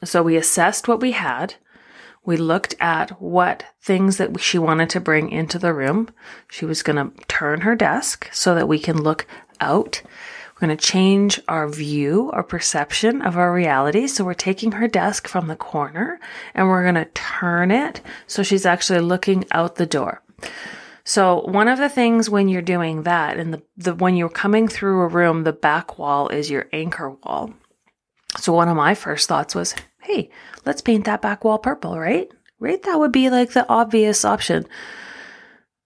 So 0.04 0.22
we 0.22 0.36
assessed 0.36 0.88
what 0.88 1.00
we 1.00 1.12
had 1.12 1.56
we 2.26 2.36
looked 2.36 2.74
at 2.80 3.22
what 3.22 3.64
things 3.80 4.18
that 4.18 4.38
she 4.40 4.58
wanted 4.58 4.90
to 4.90 5.00
bring 5.00 5.30
into 5.30 5.58
the 5.58 5.72
room. 5.72 6.10
She 6.50 6.64
was 6.66 6.82
going 6.82 6.96
to 6.96 7.24
turn 7.26 7.62
her 7.62 7.76
desk 7.76 8.28
so 8.32 8.54
that 8.56 8.68
we 8.68 8.80
can 8.80 9.00
look 9.00 9.26
out. 9.60 10.02
We're 10.54 10.66
going 10.66 10.76
to 10.76 10.84
change 10.84 11.40
our 11.48 11.68
view, 11.68 12.30
our 12.32 12.42
perception 12.42 13.22
of 13.22 13.36
our 13.36 13.52
reality. 13.52 14.08
So 14.08 14.24
we're 14.24 14.34
taking 14.34 14.72
her 14.72 14.88
desk 14.88 15.28
from 15.28 15.46
the 15.46 15.56
corner 15.56 16.18
and 16.52 16.68
we're 16.68 16.82
going 16.82 16.96
to 16.96 17.10
turn 17.12 17.70
it 17.70 18.00
so 18.26 18.42
she's 18.42 18.66
actually 18.66 19.00
looking 19.00 19.44
out 19.52 19.76
the 19.76 19.86
door. 19.86 20.22
So 21.04 21.42
one 21.42 21.68
of 21.68 21.78
the 21.78 21.88
things 21.88 22.28
when 22.28 22.48
you're 22.48 22.62
doing 22.62 23.04
that 23.04 23.38
and 23.38 23.54
the, 23.54 23.62
the 23.76 23.94
when 23.94 24.16
you're 24.16 24.28
coming 24.28 24.66
through 24.66 25.02
a 25.02 25.08
room, 25.08 25.44
the 25.44 25.52
back 25.52 25.98
wall 25.98 26.28
is 26.28 26.50
your 26.50 26.66
anchor 26.72 27.10
wall. 27.10 27.54
So 28.38 28.52
one 28.52 28.68
of 28.68 28.76
my 28.76 28.94
first 28.94 29.28
thoughts 29.28 29.54
was, 29.54 29.74
hey, 30.06 30.30
let's 30.64 30.80
paint 30.80 31.04
that 31.04 31.22
back 31.22 31.44
wall 31.44 31.58
purple, 31.58 31.98
right? 31.98 32.30
Right? 32.58 32.82
That 32.82 32.98
would 32.98 33.12
be 33.12 33.28
like 33.28 33.52
the 33.52 33.68
obvious 33.68 34.24
option. 34.24 34.66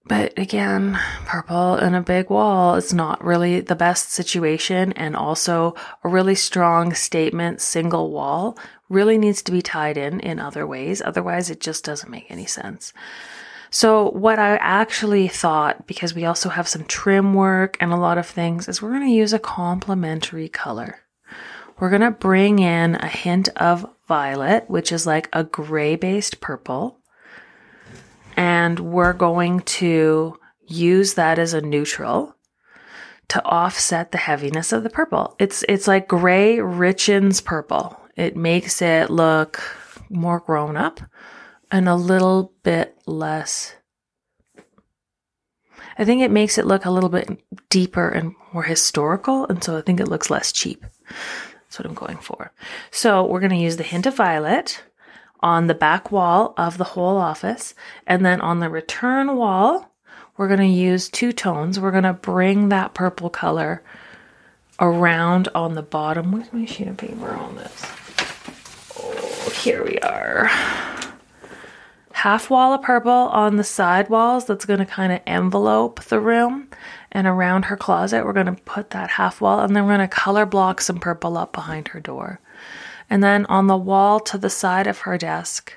But 0.06 0.38
again, 0.38 0.98
purple 1.24 1.74
and 1.74 1.94
a 1.94 2.00
big 2.00 2.30
wall 2.30 2.74
is 2.74 2.92
not 2.92 3.24
really 3.24 3.60
the 3.60 3.76
best 3.76 4.10
situation. 4.10 4.92
And 4.92 5.14
also, 5.14 5.74
a 6.02 6.08
really 6.08 6.34
strong 6.34 6.94
statement 6.94 7.60
single 7.60 8.10
wall 8.10 8.58
really 8.88 9.18
needs 9.18 9.42
to 9.42 9.52
be 9.52 9.62
tied 9.62 9.96
in 9.96 10.20
in 10.20 10.40
other 10.40 10.66
ways. 10.66 11.00
Otherwise, 11.00 11.48
it 11.48 11.60
just 11.60 11.84
doesn't 11.84 12.10
make 12.10 12.26
any 12.28 12.46
sense. 12.46 12.92
So, 13.70 14.10
what 14.10 14.40
I 14.40 14.56
actually 14.56 15.28
thought, 15.28 15.86
because 15.86 16.12
we 16.12 16.24
also 16.24 16.48
have 16.48 16.66
some 16.66 16.84
trim 16.84 17.34
work 17.34 17.76
and 17.78 17.92
a 17.92 17.96
lot 17.96 18.18
of 18.18 18.26
things, 18.26 18.68
is 18.68 18.82
we're 18.82 18.90
going 18.90 19.06
to 19.06 19.14
use 19.14 19.32
a 19.32 19.38
complementary 19.38 20.48
color. 20.48 21.02
We're 21.80 21.90
going 21.90 22.02
to 22.02 22.10
bring 22.10 22.58
in 22.58 22.94
a 22.96 23.08
hint 23.08 23.48
of 23.56 23.86
violet, 24.06 24.68
which 24.68 24.92
is 24.92 25.06
like 25.06 25.28
a 25.32 25.42
gray 25.42 25.96
based 25.96 26.40
purple. 26.40 26.98
And 28.36 28.78
we're 28.78 29.14
going 29.14 29.60
to 29.60 30.38
use 30.66 31.14
that 31.14 31.38
as 31.38 31.54
a 31.54 31.60
neutral 31.60 32.36
to 33.28 33.44
offset 33.44 34.12
the 34.12 34.18
heaviness 34.18 34.72
of 34.72 34.82
the 34.82 34.90
purple. 34.90 35.34
It's 35.38 35.64
it's 35.68 35.88
like 35.88 36.06
gray 36.06 36.58
richens 36.58 37.42
purple. 37.42 37.98
It 38.16 38.36
makes 38.36 38.82
it 38.82 39.10
look 39.10 39.60
more 40.10 40.40
grown 40.40 40.76
up 40.76 41.00
and 41.70 41.88
a 41.88 41.94
little 41.94 42.52
bit 42.62 42.96
less 43.06 43.74
I 45.98 46.04
think 46.04 46.22
it 46.22 46.30
makes 46.30 46.56
it 46.56 46.66
look 46.66 46.86
a 46.86 46.90
little 46.90 47.10
bit 47.10 47.42
deeper 47.68 48.08
and 48.08 48.34
more 48.52 48.62
historical 48.62 49.46
and 49.46 49.62
so 49.62 49.76
I 49.76 49.82
think 49.82 50.00
it 50.00 50.08
looks 50.08 50.30
less 50.30 50.50
cheap. 50.50 50.84
That's 51.70 51.78
what 51.78 51.86
I'm 51.86 51.94
going 51.94 52.18
for. 52.18 52.50
So, 52.90 53.24
we're 53.24 53.38
going 53.40 53.50
to 53.50 53.56
use 53.56 53.76
the 53.76 53.84
hint 53.84 54.06
of 54.06 54.16
violet 54.16 54.82
on 55.38 55.68
the 55.68 55.74
back 55.74 56.10
wall 56.10 56.52
of 56.58 56.78
the 56.78 56.84
whole 56.84 57.16
office 57.16 57.74
and 58.06 58.26
then 58.26 58.40
on 58.40 58.58
the 58.58 58.68
return 58.68 59.36
wall 59.36 59.90
we're 60.40 60.48
going 60.48 60.60
to 60.60 60.66
use 60.66 61.10
two 61.10 61.32
tones. 61.32 61.78
We're 61.78 61.90
going 61.90 62.04
to 62.04 62.14
bring 62.14 62.70
that 62.70 62.94
purple 62.94 63.28
color 63.28 63.82
around 64.80 65.48
on 65.54 65.74
the 65.74 65.82
bottom. 65.82 66.32
Where's 66.32 66.50
my 66.50 66.64
sheet 66.64 66.88
of 66.88 66.96
paper 66.96 67.30
on 67.30 67.56
this? 67.56 67.84
Oh, 68.98 69.50
here 69.62 69.84
we 69.84 69.98
are. 69.98 70.46
Half 72.12 72.48
wall 72.48 72.72
of 72.72 72.80
purple 72.80 73.12
on 73.12 73.56
the 73.56 73.64
side 73.64 74.08
walls 74.08 74.46
that's 74.46 74.64
going 74.64 74.78
to 74.78 74.86
kind 74.86 75.12
of 75.12 75.20
envelope 75.26 76.04
the 76.04 76.18
room. 76.18 76.70
And 77.12 77.26
around 77.26 77.64
her 77.64 77.76
closet, 77.76 78.24
we're 78.24 78.32
going 78.32 78.46
to 78.46 78.62
put 78.62 78.90
that 78.90 79.10
half 79.10 79.40
wall 79.40 79.60
and 79.60 79.74
then 79.74 79.84
we're 79.84 79.96
going 79.96 80.08
to 80.08 80.14
color 80.14 80.46
block 80.46 80.80
some 80.80 80.98
purple 80.98 81.36
up 81.36 81.52
behind 81.52 81.88
her 81.88 82.00
door. 82.00 82.40
And 83.08 83.22
then 83.22 83.46
on 83.46 83.66
the 83.66 83.76
wall 83.76 84.20
to 84.20 84.38
the 84.38 84.50
side 84.50 84.86
of 84.86 84.98
her 84.98 85.18
desk, 85.18 85.72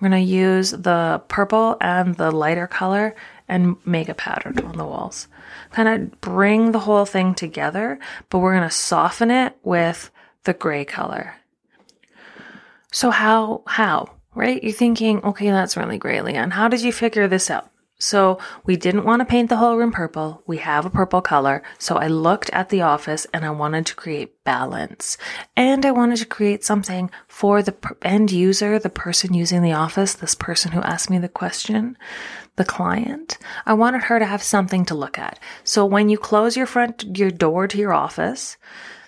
we're 0.00 0.08
going 0.08 0.26
to 0.26 0.30
use 0.30 0.72
the 0.72 1.22
purple 1.28 1.76
and 1.80 2.16
the 2.16 2.30
lighter 2.30 2.66
color 2.66 3.14
and 3.48 3.76
make 3.86 4.08
a 4.08 4.14
pattern 4.14 4.58
on 4.58 4.76
the 4.76 4.84
walls. 4.84 5.28
Kind 5.70 5.88
of 5.88 6.20
bring 6.20 6.72
the 6.72 6.80
whole 6.80 7.04
thing 7.06 7.34
together, 7.34 7.98
but 8.28 8.40
we're 8.40 8.56
going 8.56 8.68
to 8.68 8.74
soften 8.74 9.30
it 9.30 9.56
with 9.62 10.10
the 10.44 10.54
gray 10.54 10.84
color. 10.84 11.36
So 12.92 13.10
how, 13.10 13.62
how, 13.66 14.10
right? 14.34 14.62
You're 14.62 14.72
thinking, 14.72 15.22
okay, 15.22 15.50
that's 15.50 15.76
really 15.76 15.98
gray, 15.98 16.18
Leeanne. 16.18 16.52
How 16.52 16.68
did 16.68 16.82
you 16.82 16.92
figure 16.92 17.28
this 17.28 17.50
out? 17.50 17.70
So 17.98 18.38
we 18.64 18.76
didn't 18.76 19.04
want 19.04 19.20
to 19.20 19.24
paint 19.24 19.48
the 19.48 19.56
whole 19.56 19.76
room 19.76 19.90
purple. 19.90 20.42
We 20.46 20.58
have 20.58 20.84
a 20.84 20.90
purple 20.90 21.22
color. 21.22 21.62
So 21.78 21.96
I 21.96 22.08
looked 22.08 22.50
at 22.50 22.68
the 22.68 22.82
office 22.82 23.26
and 23.32 23.44
I 23.44 23.50
wanted 23.50 23.86
to 23.86 23.94
create 23.94 24.44
balance. 24.44 25.16
And 25.56 25.86
I 25.86 25.92
wanted 25.92 26.18
to 26.18 26.26
create 26.26 26.62
something 26.62 27.10
for 27.26 27.62
the 27.62 27.74
end 28.02 28.30
user, 28.30 28.78
the 28.78 28.90
person 28.90 29.32
using 29.32 29.62
the 29.62 29.72
office, 29.72 30.14
this 30.14 30.34
person 30.34 30.72
who 30.72 30.82
asked 30.82 31.08
me 31.08 31.18
the 31.18 31.28
question, 31.28 31.96
the 32.56 32.64
client. 32.64 33.38
I 33.64 33.72
wanted 33.72 34.02
her 34.02 34.18
to 34.18 34.26
have 34.26 34.42
something 34.42 34.84
to 34.86 34.94
look 34.94 35.18
at. 35.18 35.38
So 35.64 35.86
when 35.86 36.10
you 36.10 36.18
close 36.18 36.56
your 36.56 36.66
front, 36.66 37.16
your 37.16 37.30
door 37.30 37.66
to 37.66 37.78
your 37.78 37.94
office, 37.94 38.58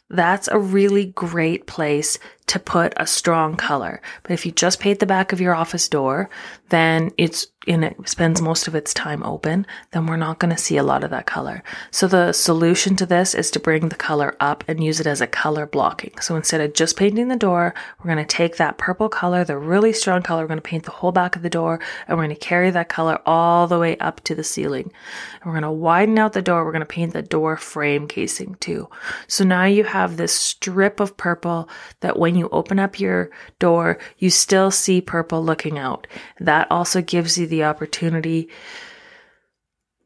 that's 0.09 0.49
a 0.49 0.59
really 0.59 1.07
great 1.07 1.67
place 1.67 2.19
to 2.49 2.59
put 2.59 2.93
a 2.97 3.07
strong 3.07 3.57
color. 3.57 4.01
But 4.23 4.33
if 4.33 4.45
you 4.45 4.53
just 4.53 4.81
paint 4.81 4.99
the 4.99 5.07
back 5.07 5.33
of 5.33 5.41
your 5.41 5.55
office 5.55 5.89
door, 5.89 6.29
then 6.71 7.11
it's 7.17 7.47
and 7.69 7.85
it 7.85 8.09
spends 8.09 8.41
most 8.41 8.67
of 8.67 8.75
its 8.75 8.95
time 8.95 9.23
open, 9.23 9.67
then 9.91 10.07
we're 10.07 10.17
not 10.17 10.39
going 10.39 10.55
to 10.55 10.61
see 10.61 10.79
a 10.79 10.83
lot 10.83 11.05
of 11.05 11.11
that 11.11 11.27
color. 11.27 11.63
So 11.91 12.09
the 12.09 12.33
solution 12.33 12.97
to 12.97 13.05
this 13.05 13.35
is 13.35 13.51
to 13.51 13.61
bring 13.61 13.91
the 13.91 13.95
color 13.95 14.35
up 14.41 14.65
and 14.67 14.83
use 14.83 15.01
it 15.01 15.07
as 15.07 15.21
a 15.21 15.27
color 15.27 15.67
blocking. 15.67 16.19
So 16.21 16.35
instead 16.35 16.63
of 16.63 16.73
just 16.73 16.97
painting 16.97 17.29
the 17.29 17.37
door, 17.37 17.75
we're 17.99 18.15
going 18.15 18.25
to 18.25 18.37
take 18.37 18.57
that 18.57 18.79
purple 18.79 19.11
color, 19.11 19.45
the 19.45 19.59
really 19.59 19.93
strong 19.93 20.23
color, 20.23 20.43
we're 20.43 20.49
going 20.49 20.59
to 20.59 20.63
paint 20.63 20.85
the 20.85 20.93
whole 20.93 21.13
back 21.13 21.37
of 21.37 21.43
the 21.43 21.51
door 21.51 21.79
and 22.07 22.17
we're 22.17 22.25
going 22.25 22.35
to 22.35 22.41
carry 22.41 22.71
that 22.71 22.89
color 22.89 23.21
all 23.27 23.67
the 23.67 23.79
way 23.79 23.99
up 23.99 24.23
to 24.25 24.35
the 24.35 24.45
ceiling. 24.45 24.91
And 25.35 25.47
we're 25.47 25.61
going 25.61 25.63
to 25.63 25.71
widen 25.71 26.19
out 26.19 26.33
the 26.33 26.43
door. 26.43 26.65
We're 26.65 26.73
going 26.73 26.81
to 26.81 26.87
paint 26.87 27.13
the 27.13 27.23
door 27.23 27.59
frame 27.59 28.09
casing 28.09 28.55
too. 28.57 28.89
So 29.27 29.45
now 29.45 29.65
you 29.65 29.85
have 29.85 30.17
this 30.17 30.33
strip 30.33 31.01
of 31.01 31.17
purple 31.19 31.69
that 32.01 32.19
when 32.19 32.35
you 32.39 32.49
open 32.51 32.79
up 32.79 32.99
your 32.99 33.31
door, 33.59 33.99
you 34.19 34.31
still 34.31 34.71
see 34.71 35.01
purple 35.01 35.45
looking 35.45 35.79
out. 35.79 36.07
That 36.41 36.71
also 36.71 37.03
gives 37.03 37.37
you 37.37 37.47
the 37.47 37.65
opportunity 37.65 38.49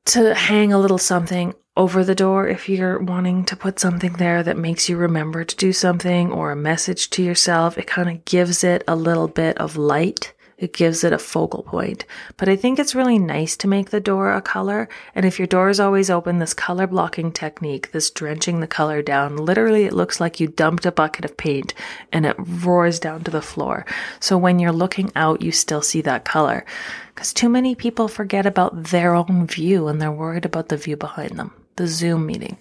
to 0.06 0.34
hang 0.34 0.72
a 0.72 0.78
little 0.78 0.98
something 0.98 1.54
over 1.76 2.04
the 2.04 2.14
door 2.14 2.48
if 2.48 2.68
you're 2.68 2.98
wanting 2.98 3.44
to 3.44 3.56
put 3.56 3.78
something 3.78 4.14
there 4.14 4.42
that 4.42 4.58
makes 4.58 4.88
you 4.88 4.96
remember 4.96 5.44
to 5.44 5.56
do 5.56 5.72
something 5.72 6.30
or 6.30 6.50
a 6.50 6.56
message 6.56 7.08
to 7.10 7.22
yourself. 7.22 7.78
It 7.78 7.86
kind 7.86 8.10
of 8.10 8.24
gives 8.24 8.62
it 8.64 8.84
a 8.86 8.96
little 8.96 9.28
bit 9.28 9.56
of 9.58 9.76
light 9.76 10.34
it 10.62 10.72
gives 10.72 11.02
it 11.02 11.12
a 11.12 11.18
focal 11.18 11.64
point. 11.64 12.04
But 12.36 12.48
I 12.48 12.54
think 12.54 12.78
it's 12.78 12.94
really 12.94 13.18
nice 13.18 13.56
to 13.56 13.66
make 13.66 13.90
the 13.90 13.98
door 13.98 14.32
a 14.32 14.40
color. 14.40 14.88
And 15.12 15.26
if 15.26 15.36
your 15.36 15.48
door 15.48 15.68
is 15.70 15.80
always 15.80 16.08
open, 16.08 16.38
this 16.38 16.54
color 16.54 16.86
blocking 16.86 17.32
technique, 17.32 17.90
this 17.90 18.10
drenching 18.10 18.60
the 18.60 18.68
color 18.68 19.02
down, 19.02 19.36
literally 19.36 19.86
it 19.86 19.92
looks 19.92 20.20
like 20.20 20.38
you 20.38 20.46
dumped 20.46 20.86
a 20.86 20.92
bucket 20.92 21.24
of 21.24 21.36
paint 21.36 21.74
and 22.12 22.24
it 22.24 22.36
roars 22.38 23.00
down 23.00 23.24
to 23.24 23.30
the 23.32 23.42
floor. 23.42 23.84
So 24.20 24.38
when 24.38 24.60
you're 24.60 24.70
looking 24.70 25.10
out, 25.16 25.42
you 25.42 25.50
still 25.50 25.82
see 25.82 26.00
that 26.02 26.24
color. 26.24 26.64
Because 27.12 27.32
too 27.32 27.48
many 27.48 27.74
people 27.74 28.06
forget 28.06 28.46
about 28.46 28.84
their 28.84 29.16
own 29.16 29.48
view 29.48 29.88
and 29.88 30.00
they're 30.00 30.12
worried 30.12 30.44
about 30.44 30.68
the 30.68 30.76
view 30.76 30.96
behind 30.96 31.40
them, 31.40 31.52
the 31.74 31.88
Zoom 31.88 32.24
meeting. 32.24 32.56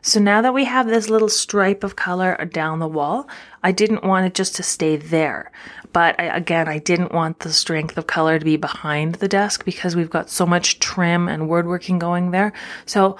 So 0.00 0.20
now 0.20 0.42
that 0.42 0.54
we 0.54 0.64
have 0.64 0.86
this 0.86 1.08
little 1.08 1.28
stripe 1.28 1.82
of 1.82 1.96
color 1.96 2.36
down 2.52 2.78
the 2.78 2.88
wall, 2.88 3.28
I 3.62 3.72
didn't 3.72 4.04
want 4.04 4.26
it 4.26 4.34
just 4.34 4.56
to 4.56 4.62
stay 4.62 4.96
there. 4.96 5.50
But 5.92 6.18
I, 6.18 6.24
again, 6.36 6.68
I 6.68 6.78
didn't 6.78 7.12
want 7.12 7.40
the 7.40 7.52
strength 7.52 7.98
of 7.98 8.06
color 8.06 8.38
to 8.38 8.44
be 8.44 8.56
behind 8.56 9.16
the 9.16 9.28
desk 9.28 9.64
because 9.64 9.94
we've 9.94 10.10
got 10.10 10.30
so 10.30 10.46
much 10.46 10.78
trim 10.78 11.28
and 11.28 11.48
woodworking 11.48 11.98
going 11.98 12.30
there. 12.30 12.52
So 12.86 13.16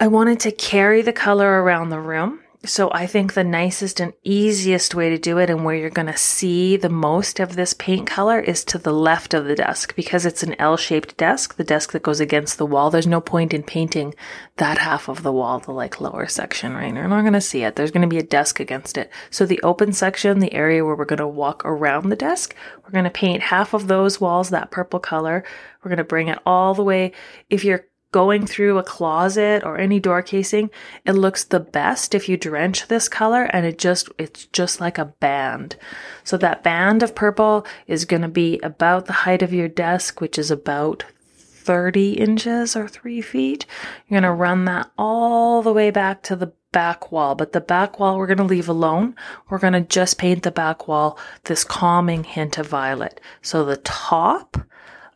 I 0.00 0.06
wanted 0.06 0.40
to 0.40 0.52
carry 0.52 1.02
the 1.02 1.12
color 1.12 1.62
around 1.62 1.90
the 1.90 2.00
room 2.00 2.40
so 2.64 2.90
I 2.92 3.06
think 3.06 3.34
the 3.34 3.44
nicest 3.44 4.00
and 4.00 4.12
easiest 4.24 4.92
way 4.92 5.10
to 5.10 5.18
do 5.18 5.38
it 5.38 5.48
and 5.48 5.64
where 5.64 5.76
you're 5.76 5.90
going 5.90 6.08
to 6.08 6.16
see 6.16 6.76
the 6.76 6.88
most 6.88 7.38
of 7.38 7.54
this 7.54 7.72
paint 7.72 8.08
color 8.08 8.40
is 8.40 8.64
to 8.64 8.78
the 8.78 8.92
left 8.92 9.32
of 9.32 9.44
the 9.44 9.54
desk 9.54 9.94
because 9.94 10.26
it's 10.26 10.42
an 10.42 10.56
L-shaped 10.58 11.16
desk, 11.16 11.54
the 11.54 11.62
desk 11.62 11.92
that 11.92 12.02
goes 12.02 12.18
against 12.18 12.58
the 12.58 12.66
wall. 12.66 12.90
There's 12.90 13.06
no 13.06 13.20
point 13.20 13.54
in 13.54 13.62
painting 13.62 14.12
that 14.56 14.78
half 14.78 15.08
of 15.08 15.22
the 15.22 15.32
wall, 15.32 15.60
the 15.60 15.70
like 15.70 16.00
lower 16.00 16.26
section, 16.26 16.74
right? 16.74 16.92
You're 16.92 17.06
not 17.06 17.20
going 17.20 17.32
to 17.32 17.40
see 17.40 17.62
it. 17.62 17.76
There's 17.76 17.92
going 17.92 18.02
to 18.02 18.08
be 18.08 18.18
a 18.18 18.24
desk 18.24 18.58
against 18.58 18.98
it. 18.98 19.10
So 19.30 19.46
the 19.46 19.62
open 19.62 19.92
section, 19.92 20.40
the 20.40 20.52
area 20.52 20.84
where 20.84 20.96
we're 20.96 21.04
going 21.04 21.18
to 21.20 21.28
walk 21.28 21.64
around 21.64 22.08
the 22.08 22.16
desk, 22.16 22.56
we're 22.82 22.90
going 22.90 23.04
to 23.04 23.10
paint 23.10 23.40
half 23.40 23.72
of 23.72 23.86
those 23.86 24.20
walls 24.20 24.50
that 24.50 24.72
purple 24.72 24.98
color. 24.98 25.44
We're 25.84 25.90
going 25.90 25.98
to 25.98 26.04
bring 26.04 26.26
it 26.26 26.40
all 26.44 26.74
the 26.74 26.82
way. 26.82 27.12
If 27.50 27.64
you're 27.64 27.84
going 28.10 28.46
through 28.46 28.78
a 28.78 28.82
closet 28.82 29.62
or 29.64 29.78
any 29.78 30.00
door 30.00 30.22
casing, 30.22 30.70
it 31.04 31.12
looks 31.12 31.44
the 31.44 31.60
best 31.60 32.14
if 32.14 32.28
you 32.28 32.36
drench 32.36 32.88
this 32.88 33.08
color 33.08 33.44
and 33.44 33.66
it 33.66 33.78
just, 33.78 34.08
it's 34.18 34.46
just 34.46 34.80
like 34.80 34.98
a 34.98 35.06
band. 35.06 35.76
So 36.24 36.36
that 36.38 36.62
band 36.62 37.02
of 37.02 37.14
purple 37.14 37.66
is 37.86 38.04
going 38.04 38.22
to 38.22 38.28
be 38.28 38.58
about 38.60 39.06
the 39.06 39.12
height 39.12 39.42
of 39.42 39.52
your 39.52 39.68
desk, 39.68 40.20
which 40.20 40.38
is 40.38 40.50
about 40.50 41.04
30 41.36 42.12
inches 42.14 42.74
or 42.74 42.88
three 42.88 43.20
feet. 43.20 43.66
You're 44.08 44.22
going 44.22 44.30
to 44.30 44.34
run 44.34 44.64
that 44.64 44.90
all 44.96 45.62
the 45.62 45.72
way 45.72 45.90
back 45.90 46.22
to 46.24 46.36
the 46.36 46.52
back 46.72 47.12
wall, 47.12 47.34
but 47.34 47.52
the 47.52 47.60
back 47.60 47.98
wall 47.98 48.16
we're 48.16 48.26
going 48.26 48.38
to 48.38 48.44
leave 48.44 48.68
alone. 48.68 49.14
We're 49.48 49.58
going 49.58 49.74
to 49.74 49.80
just 49.80 50.16
paint 50.16 50.44
the 50.44 50.50
back 50.50 50.88
wall 50.88 51.18
this 51.44 51.64
calming 51.64 52.24
hint 52.24 52.56
of 52.56 52.68
violet. 52.68 53.20
So 53.42 53.64
the 53.64 53.76
top 53.78 54.56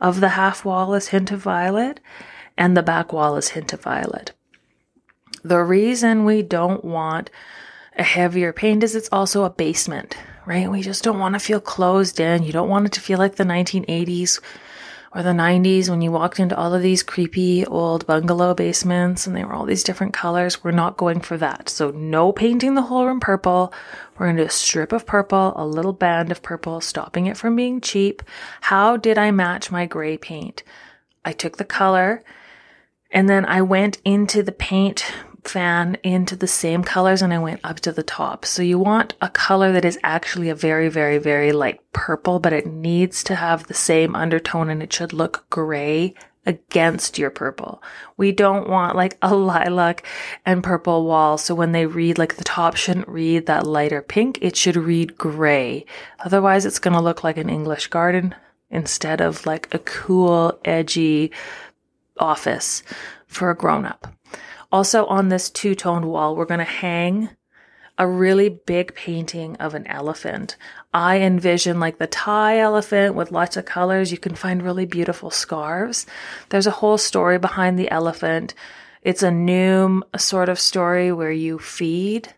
of 0.01 0.21
the 0.21 0.31
half 0.31 0.65
wall 0.65 0.93
is 0.95 1.09
hint 1.09 1.31
of 1.31 1.41
violet 1.41 2.01
and 2.57 2.77
the 2.77 2.83
back 2.83 3.13
wall 3.13 3.37
is 3.37 3.51
hint 3.51 3.73
of 3.73 3.83
violet. 3.83 4.33
The 5.45 5.63
reason 5.63 6.25
we 6.25 6.43
don't 6.43 6.85
want 6.85 7.31
a 7.97 8.03
heavier 8.03 8.53
paint 8.53 8.83
is 8.83 8.95
it's 8.95 9.09
also 9.13 9.45
a 9.45 9.51
basement, 9.51 10.17
right? 10.47 10.71
We 10.71 10.83
just 10.83 11.05
don't 11.05 11.19
want 11.19 11.35
to 11.35 11.41
feel 11.41 11.61
closed 11.61 12.21
in. 12.21 12.43
You 12.43 12.53
don't 12.53 12.69
want 12.69 12.87
it 12.87 12.93
to 12.93 13.01
feel 13.01 13.19
like 13.19 13.37
the 13.37 13.45
1980s 13.45 14.41
or 15.15 15.23
the 15.23 15.31
90s 15.31 15.91
when 15.91 16.01
you 16.01 16.11
walked 16.11 16.41
into 16.41 16.57
all 16.57 16.73
of 16.73 16.81
these 16.81 17.03
creepy 17.03 17.67
old 17.67 18.07
bungalow 18.07 18.55
basements 18.55 19.27
and 19.27 19.37
they 19.37 19.45
were 19.45 19.53
all 19.53 19.67
these 19.67 19.83
different 19.83 20.15
colors. 20.15 20.65
We're 20.65 20.71
not 20.71 20.97
going 20.97 21.21
for 21.21 21.37
that. 21.37 21.69
So 21.69 21.91
no 21.91 22.33
painting 22.33 22.75
the 22.75 22.83
whole 22.83 23.07
room 23.07 23.21
purple. 23.21 23.75
We're 24.17 24.27
going 24.27 24.37
to 24.37 24.43
do 24.45 24.47
a 24.47 24.51
strip 24.51 24.93
of 24.93 25.05
purple, 25.05 25.53
a 25.55 25.67
little 25.67 25.93
band 25.93 26.31
of 26.31 26.43
purple, 26.43 26.81
stopping 26.81 27.27
it 27.27 27.37
from 27.37 27.57
being 27.57 27.81
cheap. 27.81 28.23
How 28.63 28.97
did 28.97 29.19
I 29.19 29.31
match 29.33 29.71
my 29.71 29.85
gray 29.85 30.17
paint? 30.17 30.63
I 31.25 31.33
took 31.33 31.59
the 31.59 31.65
color 31.65 32.25
and 33.13 33.29
then 33.29 33.45
I 33.45 33.63
went 33.63 33.99
into 34.05 34.43
the 34.43 34.53
paint 34.53 35.13
fan 35.45 35.97
into 36.03 36.37
the 36.37 36.47
same 36.47 36.85
colors 36.85 37.21
and 37.21 37.33
I 37.33 37.39
went 37.39 37.61
up 37.65 37.81
to 37.81 37.93
the 37.93 38.03
top. 38.03 38.45
So 38.45 38.63
you 38.63 38.79
want 38.79 39.15
a 39.21 39.29
color 39.29 39.73
that 39.73 39.85
is 39.85 39.99
actually 40.03 40.49
a 40.49 40.55
very, 40.55 40.89
very, 40.89 41.19
very 41.19 41.53
light 41.53 41.81
purple, 41.93 42.39
but 42.39 42.53
it 42.53 42.67
needs 42.67 43.25
to 43.25 43.35
have 43.35 43.67
the 43.67 43.75
same 43.75 44.15
undertone 44.15 44.71
and 44.71 44.83
it 44.83 44.93
should 44.93 45.13
look 45.13 45.45
gray 45.51 46.15
against 46.45 47.19
your 47.19 47.31
purple. 47.31 47.83
We 48.17 48.33
don't 48.33 48.69
want 48.69 48.97
like 48.97 49.19
a 49.23 49.35
lilac 49.35 50.07
and 50.47 50.63
purple 50.63 51.07
wall. 51.07 51.39
So 51.39 51.55
when 51.55 51.73
they 51.73 51.87
read, 51.87 52.19
like 52.19 52.37
the 52.37 52.45
top 52.45 52.77
shouldn't 52.77 53.09
read 53.09 53.47
that 53.47 53.67
lighter 53.67 54.03
pink. 54.03 54.39
It 54.41 54.57
should 54.57 54.77
read 54.77 55.17
gray. 55.17 55.87
Otherwise 56.25 56.67
it's 56.67 56.79
going 56.79 56.95
to 56.95 57.03
look 57.03 57.25
like 57.25 57.37
an 57.37 57.51
English 57.51 57.89
garden 57.89 58.35
instead 58.71 59.21
of 59.21 59.45
like 59.45 59.73
a 59.75 59.79
cool, 59.81 60.59
edgy 60.65 61.31
office 62.19 62.83
for 63.27 63.51
a 63.51 63.57
grown 63.57 63.85
up. 63.85 64.15
Also 64.71 65.07
on 65.07 65.29
this 65.29 65.51
two 65.51 65.75
toned 65.75 66.07
wall, 66.07 66.35
we're 66.35 66.45
going 66.45 66.59
to 66.59 66.65
hang 66.65 67.29
a 67.99 68.07
really 68.07 68.49
big 68.49 68.95
painting 68.95 69.55
of 69.57 69.75
an 69.75 69.87
elephant. 69.87 70.57
I 70.95 71.19
envision 71.19 71.79
like 71.79 71.99
the 71.99 72.07
Thai 72.07 72.59
elephant 72.59 73.15
with 73.15 73.31
lots 73.31 73.57
of 73.57 73.67
colors. 73.67 74.11
You 74.11 74.19
can 74.19 74.35
find 74.35 74.63
really 74.63 74.87
beautiful 74.87 75.31
scarves. 75.31 76.07
There's 76.49 76.67
a 76.67 76.73
whole 76.73 76.99
story 76.99 77.39
behind 77.39 77.79
the 77.79 77.91
elephant. 77.91 78.55
It's 79.03 79.23
a 79.23 79.29
Noom 79.29 80.03
sort 80.17 80.49
of 80.49 80.59
story 80.59 81.13
where 81.13 81.33
you 81.33 81.59
feed. 81.59 82.33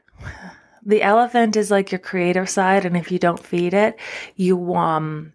The 0.84 1.02
elephant 1.02 1.56
is 1.56 1.70
like 1.70 1.92
your 1.92 1.98
creative 1.98 2.50
side, 2.50 2.84
and 2.84 2.96
if 2.96 3.10
you 3.12 3.18
don't 3.18 3.42
feed 3.42 3.74
it, 3.74 3.98
you 4.36 4.74
um 4.74 5.32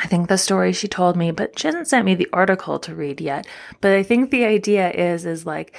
I 0.00 0.06
think 0.06 0.28
the 0.28 0.38
story 0.38 0.72
she 0.72 0.88
told 0.88 1.16
me, 1.16 1.30
but 1.30 1.58
she 1.58 1.68
hasn't 1.68 1.88
sent 1.88 2.04
me 2.04 2.14
the 2.14 2.28
article 2.32 2.78
to 2.80 2.94
read 2.94 3.20
yet. 3.20 3.46
But 3.80 3.92
I 3.92 4.02
think 4.02 4.30
the 4.30 4.44
idea 4.44 4.90
is 4.90 5.26
is 5.26 5.44
like 5.44 5.76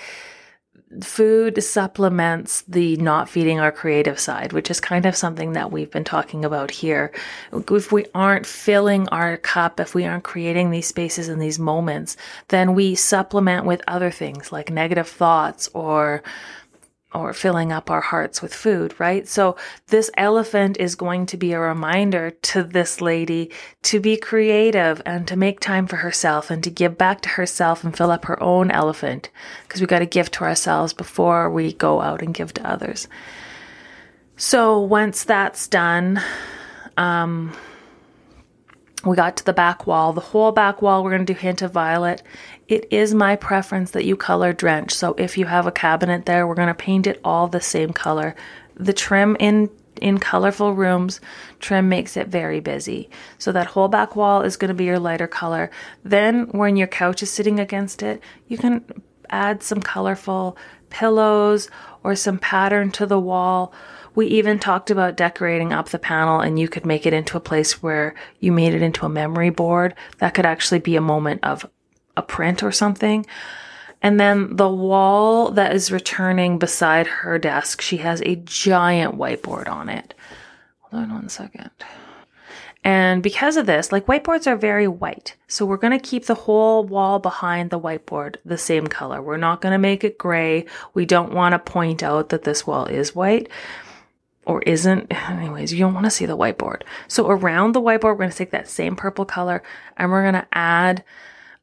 food 1.02 1.64
supplements 1.64 2.64
the 2.68 2.96
not 2.98 3.30
feeding 3.30 3.60
our 3.60 3.72
creative 3.72 4.20
side, 4.20 4.54
which 4.54 4.72
is 4.72 4.80
kind 4.80 5.06
of 5.06 5.16
something 5.16 5.54
that 5.54 5.72
we've 5.72 5.92
been 5.92 6.04
talking 6.04 6.44
about 6.44 6.72
here. 6.72 7.14
If 7.54 7.92
we 7.92 8.06
aren't 8.16 8.48
filling 8.48 9.08
our 9.10 9.38
cup, 9.38 9.80
if 9.80 9.94
we 9.94 10.06
aren't 10.06 10.24
creating 10.24 10.72
these 10.72 10.88
spaces 10.88 11.30
and 11.30 11.42
these 11.42 11.60
moments, 11.60 12.18
then 12.48 12.74
we 12.74 12.96
supplement 12.96 13.66
with 13.66 13.82
other 13.88 14.10
things 14.10 14.52
like 14.52 14.72
negative 14.72 15.08
thoughts 15.08 15.70
or 15.74 16.24
or 17.14 17.34
filling 17.34 17.72
up 17.72 17.90
our 17.90 18.02
hearts 18.02 18.42
with 18.42 18.54
food, 18.54 18.94
right? 19.00 19.28
So 19.28 19.56
this 19.88 20.12
elephant 20.16 20.78
is 20.80 20.94
going 20.96 21.26
to 21.28 21.38
be 21.38 21.54
a 21.54 21.60
reminder 21.60 22.32
to 22.32 22.64
this 22.64 23.02
lady 23.02 23.50
to 23.84 24.00
be 24.00 24.16
creative 24.16 25.02
and 25.06 25.28
to 25.28 25.36
make 25.36 25.60
time 25.60 25.88
for 25.88 25.98
herself 25.98 26.52
and 26.52 26.64
to 26.64 26.70
give 26.70 26.98
back 26.98 27.22
to 27.22 27.30
herself 27.30 27.84
and 27.84 27.98
fill 27.98 28.12
up 28.12 28.26
her 28.26 28.42
own 28.44 28.70
elephant 28.70 29.30
because 29.64 29.82
we 29.82 29.88
got 29.88 30.00
to 30.00 30.06
give 30.06 30.30
to 30.32 30.44
ourselves 30.44 30.94
before 30.94 31.50
we 31.50 31.74
go 31.74 32.02
out 32.02 32.22
and 32.22 32.36
give 32.36 32.54
to 32.54 32.70
others. 32.70 33.08
So 34.38 34.80
once 34.80 35.24
that's 35.24 35.68
done, 35.68 36.22
um, 36.96 37.54
we 39.04 39.16
got 39.16 39.38
to 39.38 39.46
the 39.46 39.54
back 39.54 39.88
wall, 39.88 40.14
the 40.14 40.22
whole 40.22 40.52
back 40.52 40.82
wall, 40.82 41.04
we're 41.04 41.12
going 41.12 41.26
to 41.26 41.34
do 41.34 41.40
hint 41.40 41.62
of 41.62 41.72
violet. 41.72 42.22
It 42.70 42.88
is 42.92 43.16
my 43.16 43.36
preference 43.36 43.92
that 43.92 44.06
you 44.06 44.16
color 44.16 44.54
drench. 44.54 44.94
So 44.94 45.16
if 45.18 45.40
you 45.40 45.46
have 45.48 45.66
a 45.66 45.72
cabinet 45.72 46.28
there, 46.28 46.46
we're 46.46 46.54
going 46.54 46.68
to 46.68 46.74
paint 46.76 47.08
it 47.08 47.20
all 47.24 47.48
the 47.48 47.60
same 47.60 47.92
color. 47.92 48.36
The 48.76 48.94
trim 48.94 49.36
in 49.40 49.70
in 50.00 50.18
colorful 50.18 50.76
rooms, 50.76 51.20
trim 51.60 51.90
makes 51.90 52.16
it 52.16 52.28
very 52.28 52.62
busy. 52.62 53.10
So 53.38 53.52
that 53.52 53.68
whole 53.68 53.90
back 53.90 54.16
wall 54.16 54.44
is 54.44 54.56
going 54.56 54.70
to 54.70 54.76
be 54.76 54.86
your 54.86 55.00
lighter 55.00 55.28
color. 55.28 55.70
Then 56.06 56.46
when 56.52 56.78
your 56.78 56.88
couch 56.88 57.22
is 57.22 57.30
sitting 57.30 57.60
against 57.60 58.02
it, 58.02 58.22
you 58.48 58.58
can 58.58 58.86
add 59.30 59.62
some 59.62 59.82
colorful 59.82 60.56
pillows 60.90 61.70
or 62.04 62.16
some 62.16 62.38
pattern 62.38 62.92
to 62.92 63.06
the 63.06 63.20
wall 63.20 63.74
we 64.16 64.28
even 64.28 64.60
talked 64.60 64.92
about 64.92 65.16
decorating 65.16 65.72
up 65.72 65.90
the 65.90 66.00
panel 66.00 66.42
and 66.42 66.60
you 66.60 66.68
could 66.68 66.86
make 66.86 67.06
it 67.06 67.14
into 67.14 67.38
a 67.38 67.40
place 67.40 67.82
where 67.82 68.16
you 68.40 68.52
made 68.52 68.74
it 68.74 68.82
into 68.82 69.06
a 69.06 69.10
memory 69.10 69.50
board. 69.50 69.96
That 70.18 70.34
could 70.34 70.46
actually 70.46 70.80
be 70.80 70.96
a 70.96 71.02
moment 71.02 71.44
of 71.44 71.66
a 72.20 72.22
print 72.22 72.62
or 72.62 72.72
something. 72.72 73.26
And 74.02 74.20
then 74.20 74.56
the 74.56 74.70
wall 74.70 75.52
that 75.52 75.74
is 75.74 75.92
returning 75.92 76.60
beside 76.60 77.08
her 77.08 77.38
desk, 77.38 77.82
she 77.82 77.98
has 77.98 78.22
a 78.22 78.36
giant 78.36 79.18
whiteboard 79.18 79.68
on 79.68 79.90
it. 79.90 80.14
Hold 80.82 81.04
on 81.04 81.14
one 81.14 81.30
second. 81.30 81.72
And 82.84 83.22
because 83.22 83.58
of 83.58 83.66
this, 83.66 83.92
like 83.92 84.06
whiteboards 84.06 84.48
are 84.48 84.56
very 84.56 84.88
white. 84.88 85.36
So 85.48 85.66
we're 85.66 85.78
going 85.78 85.98
to 85.98 86.10
keep 86.10 86.26
the 86.26 86.36
whole 86.36 86.86
wall 86.86 87.20
behind 87.20 87.70
the 87.70 87.80
whiteboard 87.80 88.38
the 88.46 88.58
same 88.58 88.88
color. 88.88 89.22
We're 89.22 89.38
not 89.38 89.60
going 89.62 89.74
to 89.74 89.78
make 89.78 90.04
it 90.04 90.18
gray. 90.18 90.66
We 90.94 91.06
don't 91.06 91.34
want 91.34 91.54
to 91.54 91.60
point 91.60 92.04
out 92.04 92.30
that 92.30 92.44
this 92.44 92.66
wall 92.66 92.86
is 92.86 93.14
white 93.14 93.50
or 94.46 94.62
isn't. 94.62 95.14
Anyways, 95.30 95.74
you 95.74 95.80
don't 95.80 95.94
want 95.94 96.06
to 96.06 96.12
see 96.12 96.26
the 96.26 96.38
whiteboard. 96.38 96.84
So 97.10 97.30
around 97.30 97.74
the 97.74 97.82
whiteboard, 97.82 98.04
we're 98.04 98.16
going 98.16 98.32
to 98.32 98.38
take 98.38 98.52
that 98.52 98.70
same 98.70 98.96
purple 98.96 99.26
color 99.26 99.62
and 99.98 100.10
we're 100.10 100.24
going 100.24 100.42
to 100.42 100.48
add 100.54 101.04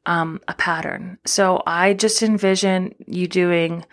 um, 0.07 0.41
a 0.47 0.55
pattern. 0.55 1.19
So 1.25 1.61
I 1.67 1.93
just 1.93 2.23
envision 2.23 2.95
you 3.05 3.27
doing 3.27 3.85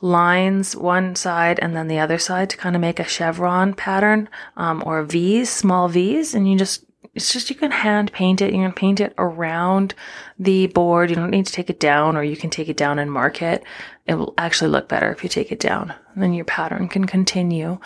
lines 0.00 0.76
one 0.76 1.16
side 1.16 1.58
and 1.60 1.74
then 1.76 1.88
the 1.88 1.98
other 1.98 2.18
side 2.18 2.50
to 2.50 2.56
kind 2.56 2.76
of 2.76 2.80
make 2.80 3.00
a 3.00 3.04
chevron 3.04 3.74
pattern 3.74 4.28
um, 4.56 4.82
or 4.86 5.02
V's, 5.02 5.50
small 5.50 5.88
V's, 5.88 6.34
and 6.34 6.50
you 6.50 6.56
just 6.56 6.84
it's 7.14 7.32
just 7.32 7.48
you 7.48 7.56
can 7.56 7.70
hand 7.70 8.12
paint 8.12 8.42
it. 8.42 8.52
You 8.52 8.60
can 8.60 8.72
paint 8.72 9.00
it 9.00 9.14
around 9.16 9.94
the 10.38 10.66
board. 10.68 11.08
You 11.08 11.16
don't 11.16 11.30
need 11.30 11.46
to 11.46 11.52
take 11.52 11.70
it 11.70 11.80
down, 11.80 12.14
or 12.14 12.22
you 12.22 12.36
can 12.36 12.50
take 12.50 12.68
it 12.68 12.76
down 12.76 12.98
and 12.98 13.10
mark 13.10 13.40
it. 13.40 13.64
It 14.06 14.14
will 14.14 14.34
actually 14.38 14.70
look 14.70 14.88
better 14.88 15.10
if 15.10 15.22
you 15.22 15.28
take 15.28 15.50
it 15.50 15.60
down. 15.60 15.92
And 16.14 16.22
then 16.22 16.32
your 16.32 16.44
pattern 16.44 16.88
can 16.88 17.06
continue. 17.06 17.78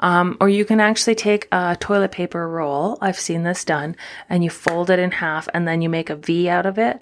Um, 0.00 0.36
or 0.40 0.48
you 0.48 0.64
can 0.64 0.80
actually 0.80 1.14
take 1.14 1.48
a 1.50 1.76
toilet 1.78 2.12
paper 2.12 2.48
roll. 2.48 2.98
I've 3.00 3.18
seen 3.18 3.42
this 3.42 3.64
done, 3.64 3.96
and 4.28 4.44
you 4.44 4.50
fold 4.50 4.90
it 4.90 4.98
in 4.98 5.12
half, 5.12 5.48
and 5.54 5.66
then 5.66 5.80
you 5.80 5.88
make 5.88 6.10
a 6.10 6.16
V 6.16 6.48
out 6.48 6.66
of 6.66 6.78
it, 6.78 7.00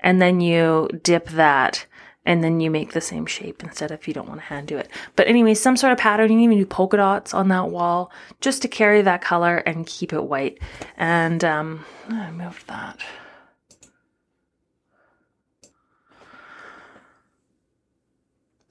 and 0.00 0.20
then 0.20 0.40
you 0.40 0.88
dip 1.02 1.28
that 1.30 1.86
and 2.26 2.44
then 2.44 2.60
you 2.60 2.70
make 2.70 2.92
the 2.92 3.00
same 3.00 3.26
shape 3.26 3.62
instead 3.62 3.90
if 3.90 4.06
you 4.06 4.14
don't 4.14 4.28
want 4.28 4.40
to 4.40 4.46
hand 4.46 4.68
do 4.68 4.76
it. 4.76 4.88
But 5.16 5.26
anyway, 5.26 5.54
some 5.54 5.76
sort 5.76 5.92
of 5.92 5.98
pattern. 5.98 6.30
You 6.30 6.36
can 6.36 6.44
even 6.44 6.58
do 6.58 6.66
polka 6.66 6.98
dots 6.98 7.32
on 7.32 7.48
that 7.48 7.70
wall 7.70 8.12
just 8.40 8.62
to 8.62 8.68
carry 8.68 9.02
that 9.02 9.22
color 9.22 9.56
and 9.58 9.86
keep 9.86 10.12
it 10.12 10.24
white. 10.24 10.58
And 10.96 11.42
um, 11.44 11.84
I 12.08 12.30
moved 12.30 12.66
that. 12.68 12.98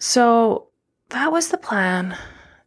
So 0.09 0.69
that 1.09 1.31
was 1.31 1.49
the 1.49 1.57
plan. 1.59 2.17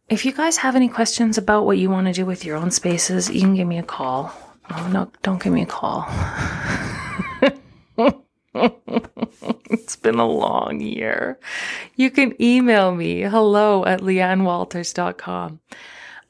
If 0.07 0.23
you 0.23 0.31
guys 0.31 0.55
have 0.55 0.77
any 0.77 0.87
questions 0.87 1.37
about 1.37 1.65
what 1.65 1.77
you 1.77 1.89
want 1.89 2.07
to 2.07 2.13
do 2.13 2.25
with 2.25 2.45
your 2.45 2.55
own 2.55 2.71
spaces, 2.71 3.29
you 3.29 3.41
can 3.41 3.53
give 3.53 3.67
me 3.67 3.77
a 3.77 3.83
call. 3.83 4.33
Oh, 4.69 4.89
no, 4.93 5.11
don't 5.23 5.43
give 5.43 5.51
me 5.51 5.63
a 5.63 5.65
call. 5.65 6.07
it's 8.55 9.97
been 9.97 10.19
a 10.19 10.25
long 10.25 10.79
year. 10.79 11.37
You 11.97 12.11
can 12.11 12.33
email 12.41 12.95
me 12.95 13.23
hello 13.23 13.83
at 13.83 13.99
leeannewalters.com. 13.99 15.59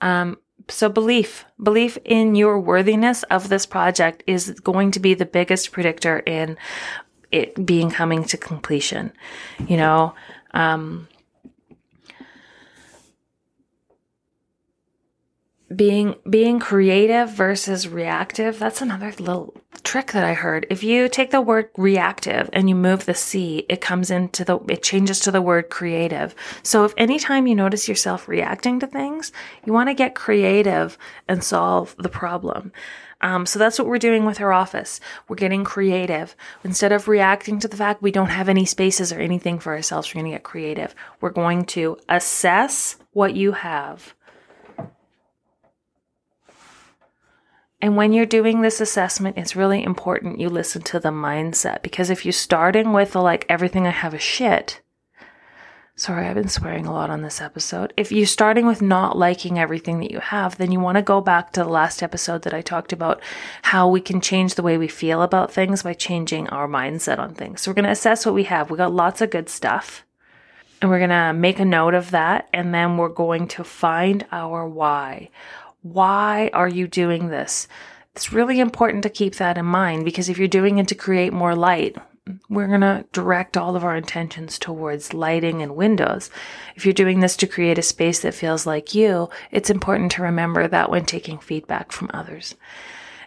Um, 0.02 0.39
so 0.67 0.89
belief, 0.89 1.45
belief 1.62 1.95
in 2.06 2.34
your 2.34 2.60
worthiness 2.60 3.21
of 3.30 3.49
this 3.49 3.67
project 3.67 4.23
is 4.26 4.49
going 4.49 4.89
to 4.89 4.99
be 4.99 5.13
the 5.13 5.28
biggest 5.28 5.73
predictor 5.73 6.23
in 6.26 6.58
it 7.32 7.67
being 7.67 7.91
coming 7.91 8.23
to 8.23 8.38
completion. 8.38 9.12
You 9.67 9.78
know, 9.78 10.15
um, 10.54 11.08
being 15.76 16.16
being 16.30 16.60
creative 16.60 17.30
versus 17.30 17.88
reactive 17.88 18.60
that's 18.60 18.82
another 18.82 19.12
little 19.20 19.54
trick 19.84 20.12
that 20.12 20.24
i 20.24 20.34
heard. 20.34 20.66
If 20.70 20.84
you 20.84 21.10
take 21.10 21.32
the 21.32 21.42
word 21.42 21.70
reactive 21.78 22.50
and 22.54 22.70
you 22.70 22.76
move 22.76 23.06
the 23.06 23.13
c 23.13 23.66
it 23.68 23.82
comes 23.82 24.12
into 24.12 24.46
the 24.46 24.60
it 24.70 24.84
changes 24.84 25.20
to 25.22 25.32
the 25.32 25.42
word 25.42 25.70
creative. 25.70 26.36
So 26.62 26.86
if 26.86 26.94
anytime 26.98 27.48
you 27.48 27.56
notice 27.56 27.88
yourself 27.89 28.28
reacting 28.28 28.80
to 28.80 28.88
things 28.88 29.32
you 29.66 29.74
want 29.74 29.89
to 29.89 29.94
get 29.94 30.16
creative 30.16 30.98
and 31.28 31.44
solve 31.44 31.96
the 31.98 32.10
problem 32.10 32.72
um, 33.23 33.47
so 33.47 33.57
that's 33.57 33.79
what 33.79 33.88
we're 33.88 33.97
doing 33.97 34.25
with 34.25 34.39
our 34.39 34.53
office. 34.53 34.99
We're 35.27 35.38
getting 35.38 35.63
creative. 35.63 36.36
Instead 36.63 36.91
of 36.91 37.07
reacting 37.07 37.59
to 37.59 37.67
the 37.67 37.77
fact 37.77 38.03
we 38.03 38.12
don't 38.12 38.29
have 38.29 38.49
any 38.49 38.65
spaces 38.65 39.12
or 39.12 39.19
anything 39.19 39.57
for 39.57 39.73
ourselves, 39.73 40.13
we're 40.13 40.21
going 40.21 40.31
to 40.31 40.36
get 40.36 40.43
creative. 40.43 40.93
We're 41.21 41.31
going 41.31 41.65
to 41.65 41.97
assess 42.07 42.97
what 43.13 43.36
you 43.36 43.53
have 43.53 44.13
And 47.83 47.97
when 47.97 48.13
you're 48.13 48.25
doing 48.25 48.62
this 48.62 48.79
assessment, 48.79 49.38
it's 49.38 49.57
really 49.57 49.83
important 49.83 50.39
you 50.39 50.47
listen 50.47 50.83
to 50.83 51.01
the 51.01 51.09
mindset 51.09 51.81
because 51.81 52.09
if 52.09 52.23
you're 52.23 52.31
starting 52.31 52.93
with 52.93 53.13
like 53.13 53.45
everything 53.49 53.86
I 53.86 53.89
have 53.89 54.13
is 54.13 54.21
shit, 54.21 54.79
sorry, 55.95 56.27
I've 56.27 56.36
been 56.36 56.47
swearing 56.47 56.86
a 56.86 56.93
lot 56.93 57.10
on 57.10 57.21
this 57.21 57.41
episode. 57.41 57.93
If 57.95 58.12
you're 58.12 58.25
starting 58.25 58.65
with 58.65 58.82
not 58.82 59.17
liking 59.17 59.60
everything 59.60 59.99
that 59.99 60.12
you 60.12 60.19
have, 60.19 60.58
then 60.58 60.71
you 60.71 60.79
want 60.79 60.97
to 60.97 61.01
go 61.01 61.21
back 61.21 61.51
to 61.53 61.63
the 61.63 61.69
last 61.69 62.01
episode 62.01 62.41
that 62.43 62.53
I 62.53 62.62
talked 62.62 62.93
about 62.93 63.21
how 63.62 63.88
we 63.88 64.01
can 64.01 64.19
change 64.19 64.56
the 64.56 64.63
way 64.63 64.77
we 64.77 64.88
feel 64.88 65.21
about 65.21 65.51
things 65.51 65.84
by 65.84 65.93
changing 65.93 66.49
our 66.49 66.67
mindset 66.67 67.19
on 67.19 67.36
things. 67.36 67.62
So 67.62 67.71
we're 67.71 67.75
going 67.75 67.86
to 67.86 67.91
assess 67.91 68.25
what 68.25 68.36
we 68.36 68.43
have. 68.45 68.69
We 68.69 68.77
got 68.77 68.93
lots 68.93 69.21
of 69.21 69.29
good 69.29 69.49
stuff. 69.49 70.03
And 70.82 70.89
we're 70.89 70.99
going 70.99 71.12
to 71.12 71.32
make 71.32 71.60
a 71.60 71.65
note 71.65 71.93
of 71.93 72.12
that. 72.12 72.49
And 72.51 72.73
then 72.73 72.97
we're 72.97 73.08
going 73.08 73.47
to 73.49 73.63
find 73.63 74.25
our 74.32 74.67
why. 74.67 75.29
Why 75.82 76.49
are 76.53 76.67
you 76.67 76.88
doing 76.88 77.29
this? 77.29 77.67
It's 78.15 78.34
really 78.34 78.60
important 78.60 79.03
to 79.03 79.10
keep 79.10 79.36
that 79.36 79.58
in 79.58 79.65
mind 79.65 80.06
because 80.06 80.29
if 80.29 80.38
you're 80.38 80.47
doing 80.47 80.77
it 80.77 80.88
to 80.89 80.95
create 80.95 81.34
more 81.34 81.56
light, 81.56 81.97
we're 82.49 82.67
going 82.67 82.81
to 82.81 83.05
direct 83.12 83.57
all 83.57 83.75
of 83.75 83.83
our 83.83 83.95
intentions 83.95 84.57
towards 84.57 85.13
lighting 85.13 85.62
and 85.62 85.75
windows. 85.75 86.29
If 86.75 86.86
you're 86.86 86.93
doing 86.93 87.19
this 87.19 87.36
to 87.38 87.47
create 87.47 87.77
a 87.77 87.81
space 87.81 88.19
that 88.21 88.33
feels 88.33 88.65
like 88.65 88.95
you, 88.95 89.29
it's 89.51 89.69
important 89.69 90.12
to 90.13 90.23
remember 90.23 90.67
that 90.67 90.89
when 90.89 91.05
taking 91.05 91.38
feedback 91.38 91.91
from 91.91 92.09
others. 92.13 92.55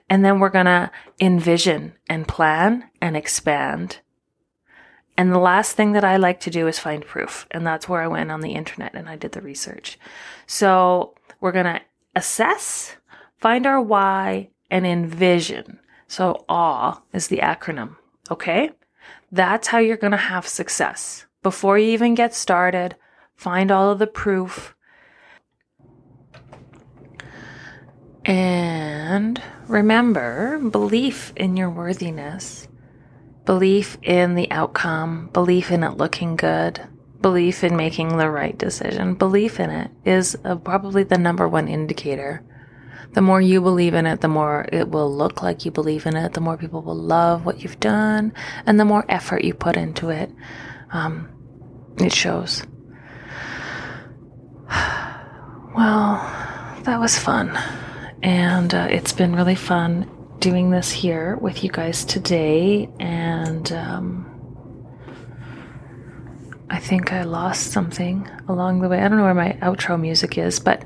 And 0.09 0.25
then 0.25 0.39
we're 0.39 0.49
going 0.49 0.67
to 0.67 0.91
envision 1.21 1.95
and 2.09 2.29
plan 2.29 2.89
and 3.01 3.17
expand. 3.17 3.99
And 5.19 5.33
the 5.33 5.39
last 5.39 5.73
thing 5.77 5.93
that 5.93 6.05
I 6.05 6.17
like 6.17 6.41
to 6.41 6.51
do 6.51 6.67
is 6.67 6.79
find 6.79 7.05
proof. 7.05 7.47
And 7.51 7.67
that's 7.67 7.89
where 7.89 8.01
I 8.01 8.07
went 8.07 8.31
on 8.31 8.41
the 8.41 8.53
internet 8.53 8.95
and 8.95 9.09
I 9.09 9.17
did 9.17 9.33
the 9.33 9.41
research. 9.43 9.99
So 10.47 11.15
we're 11.41 11.53
going 11.53 11.67
to 11.67 11.81
assess, 12.15 12.97
find 13.39 13.67
our 13.67 13.81
why, 13.81 14.51
and 14.71 14.87
envision. 14.87 15.81
So 16.09 16.45
awe 16.49 17.03
is 17.13 17.29
the 17.29 17.39
acronym. 17.39 17.97
Okay. 18.31 18.71
That's 19.31 19.69
how 19.69 19.79
you're 19.79 19.97
going 19.97 20.13
to 20.13 20.17
have 20.17 20.47
success. 20.47 21.27
Before 21.43 21.79
you 21.79 21.89
even 21.89 22.15
get 22.15 22.35
started, 22.35 22.97
find 23.37 23.71
all 23.71 23.91
of 23.91 23.99
the 23.99 24.07
proof. 24.07 24.75
And 28.25 29.41
remember 29.69 30.59
belief 30.59 31.33
in 31.37 31.57
your 31.57 31.71
worthiness, 31.71 32.67
belief 33.45 33.97
in 34.03 34.35
the 34.35 34.51
outcome, 34.51 35.31
belief 35.33 35.71
in 35.71 35.85
it 35.85 35.97
looking 35.97 36.35
good, 36.35 36.81
belief 37.21 37.63
in 37.63 37.77
making 37.77 38.17
the 38.17 38.31
right 38.31 38.59
decision, 38.59 39.15
belief 39.15 39.61
in 39.61 39.71
it 39.71 39.91
is 40.05 40.37
probably 40.65 41.05
the 41.05 41.19
number 41.19 41.47
one 41.47 41.69
indicator 41.69 42.43
the 43.13 43.23
more 43.23 43.41
you 43.41 43.61
believe 43.61 43.95
in 43.95 44.07
it, 44.07 44.21
the 44.21 44.29
more 44.29 44.69
it 44.73 44.89
will 44.89 45.15
look 45.15 45.43
like 45.43 45.65
you 45.65 45.71
believe 45.71 46.07
in 46.07 46.17
it, 46.17 46.35
the 46.35 46.41
more 46.41 46.57
people 46.57 46.83
will 46.83 46.97
love 46.97 47.45
what 47.45 47.63
you've 47.63 47.81
done, 47.81 48.33
and 48.67 48.79
the 48.79 48.85
more 48.85 49.05
effort 49.09 49.45
you 49.45 49.55
put 49.55 49.77
into 49.77 50.11
it, 50.11 50.31
um, 50.93 51.29
it 51.99 52.13
shows. 52.13 52.63
Well, 55.77 56.15
that 56.85 56.99
was 56.99 57.19
fun. 57.19 57.55
And 58.23 58.73
uh, 58.73 58.89
it's 58.91 59.13
been 59.13 59.37
really 59.37 59.55
fun 59.55 60.11
doing 60.39 60.71
this 60.71 60.91
here 60.91 61.37
with 61.37 61.63
you 61.63 61.71
guys 61.71 62.05
today. 62.07 62.89
And 62.99 63.71
um, 63.73 64.37
I 66.71 66.79
think 66.79 67.13
I 67.13 67.25
lost 67.25 67.73
something 67.73 68.29
along 68.49 68.81
the 68.81 68.89
way. 68.89 69.01
I 69.01 69.09
don't 69.09 69.19
know 69.19 69.25
where 69.25 69.35
my 69.35 69.59
outro 69.61 70.01
music 70.01 70.39
is, 70.39 70.61
but 70.61 70.83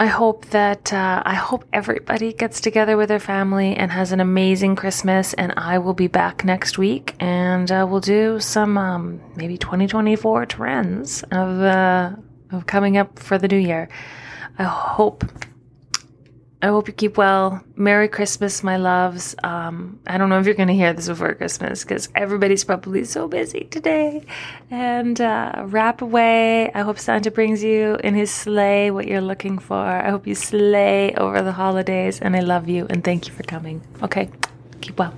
I 0.00 0.06
hope 0.06 0.46
that 0.50 0.92
uh, 0.92 1.24
I 1.26 1.34
hope 1.34 1.64
everybody 1.72 2.32
gets 2.32 2.60
together 2.60 2.96
with 2.96 3.08
their 3.08 3.18
family 3.18 3.74
and 3.74 3.90
has 3.90 4.12
an 4.12 4.20
amazing 4.20 4.76
Christmas. 4.76 5.34
And 5.34 5.52
I 5.56 5.78
will 5.78 5.92
be 5.92 6.06
back 6.06 6.44
next 6.44 6.78
week, 6.78 7.16
and 7.18 7.70
uh, 7.72 7.84
we'll 7.88 7.98
do 8.00 8.38
some 8.38 8.78
um, 8.78 9.20
maybe 9.34 9.58
2024 9.58 10.46
trends 10.46 11.24
of 11.32 11.60
uh, 11.62 12.12
of 12.52 12.66
coming 12.66 12.96
up 12.96 13.18
for 13.18 13.38
the 13.38 13.48
new 13.48 13.56
year. 13.56 13.88
I 14.56 14.64
hope 14.64 15.24
I 16.60 16.66
hope 16.66 16.88
you 16.88 16.94
keep 16.94 17.16
well. 17.16 17.62
Merry 17.76 18.08
Christmas, 18.08 18.64
my 18.64 18.76
loves. 18.76 19.36
Um, 19.44 20.00
I 20.08 20.18
don't 20.18 20.28
know 20.28 20.40
if 20.40 20.46
you're 20.46 20.56
going 20.56 20.68
to 20.68 20.74
hear 20.74 20.92
this 20.92 21.06
before 21.06 21.32
Christmas 21.34 21.84
because 21.84 22.08
everybody's 22.16 22.64
probably 22.64 23.04
so 23.04 23.28
busy 23.28 23.68
today. 23.70 24.24
And 24.68 25.20
uh, 25.20 25.66
wrap 25.66 26.02
away. 26.02 26.72
I 26.72 26.80
hope 26.80 26.98
Santa 26.98 27.30
brings 27.30 27.62
you 27.62 27.96
in 28.02 28.14
his 28.14 28.32
sleigh 28.32 28.90
what 28.90 29.06
you're 29.06 29.20
looking 29.20 29.58
for. 29.58 29.78
I 29.78 30.10
hope 30.10 30.26
you 30.26 30.34
slay 30.34 31.14
over 31.14 31.42
the 31.42 31.52
holidays. 31.52 32.20
And 32.20 32.34
I 32.34 32.40
love 32.40 32.68
you 32.68 32.88
and 32.90 33.04
thank 33.04 33.28
you 33.28 33.34
for 33.34 33.44
coming. 33.44 33.80
Okay, 34.02 34.28
keep 34.80 34.98
well. 34.98 35.14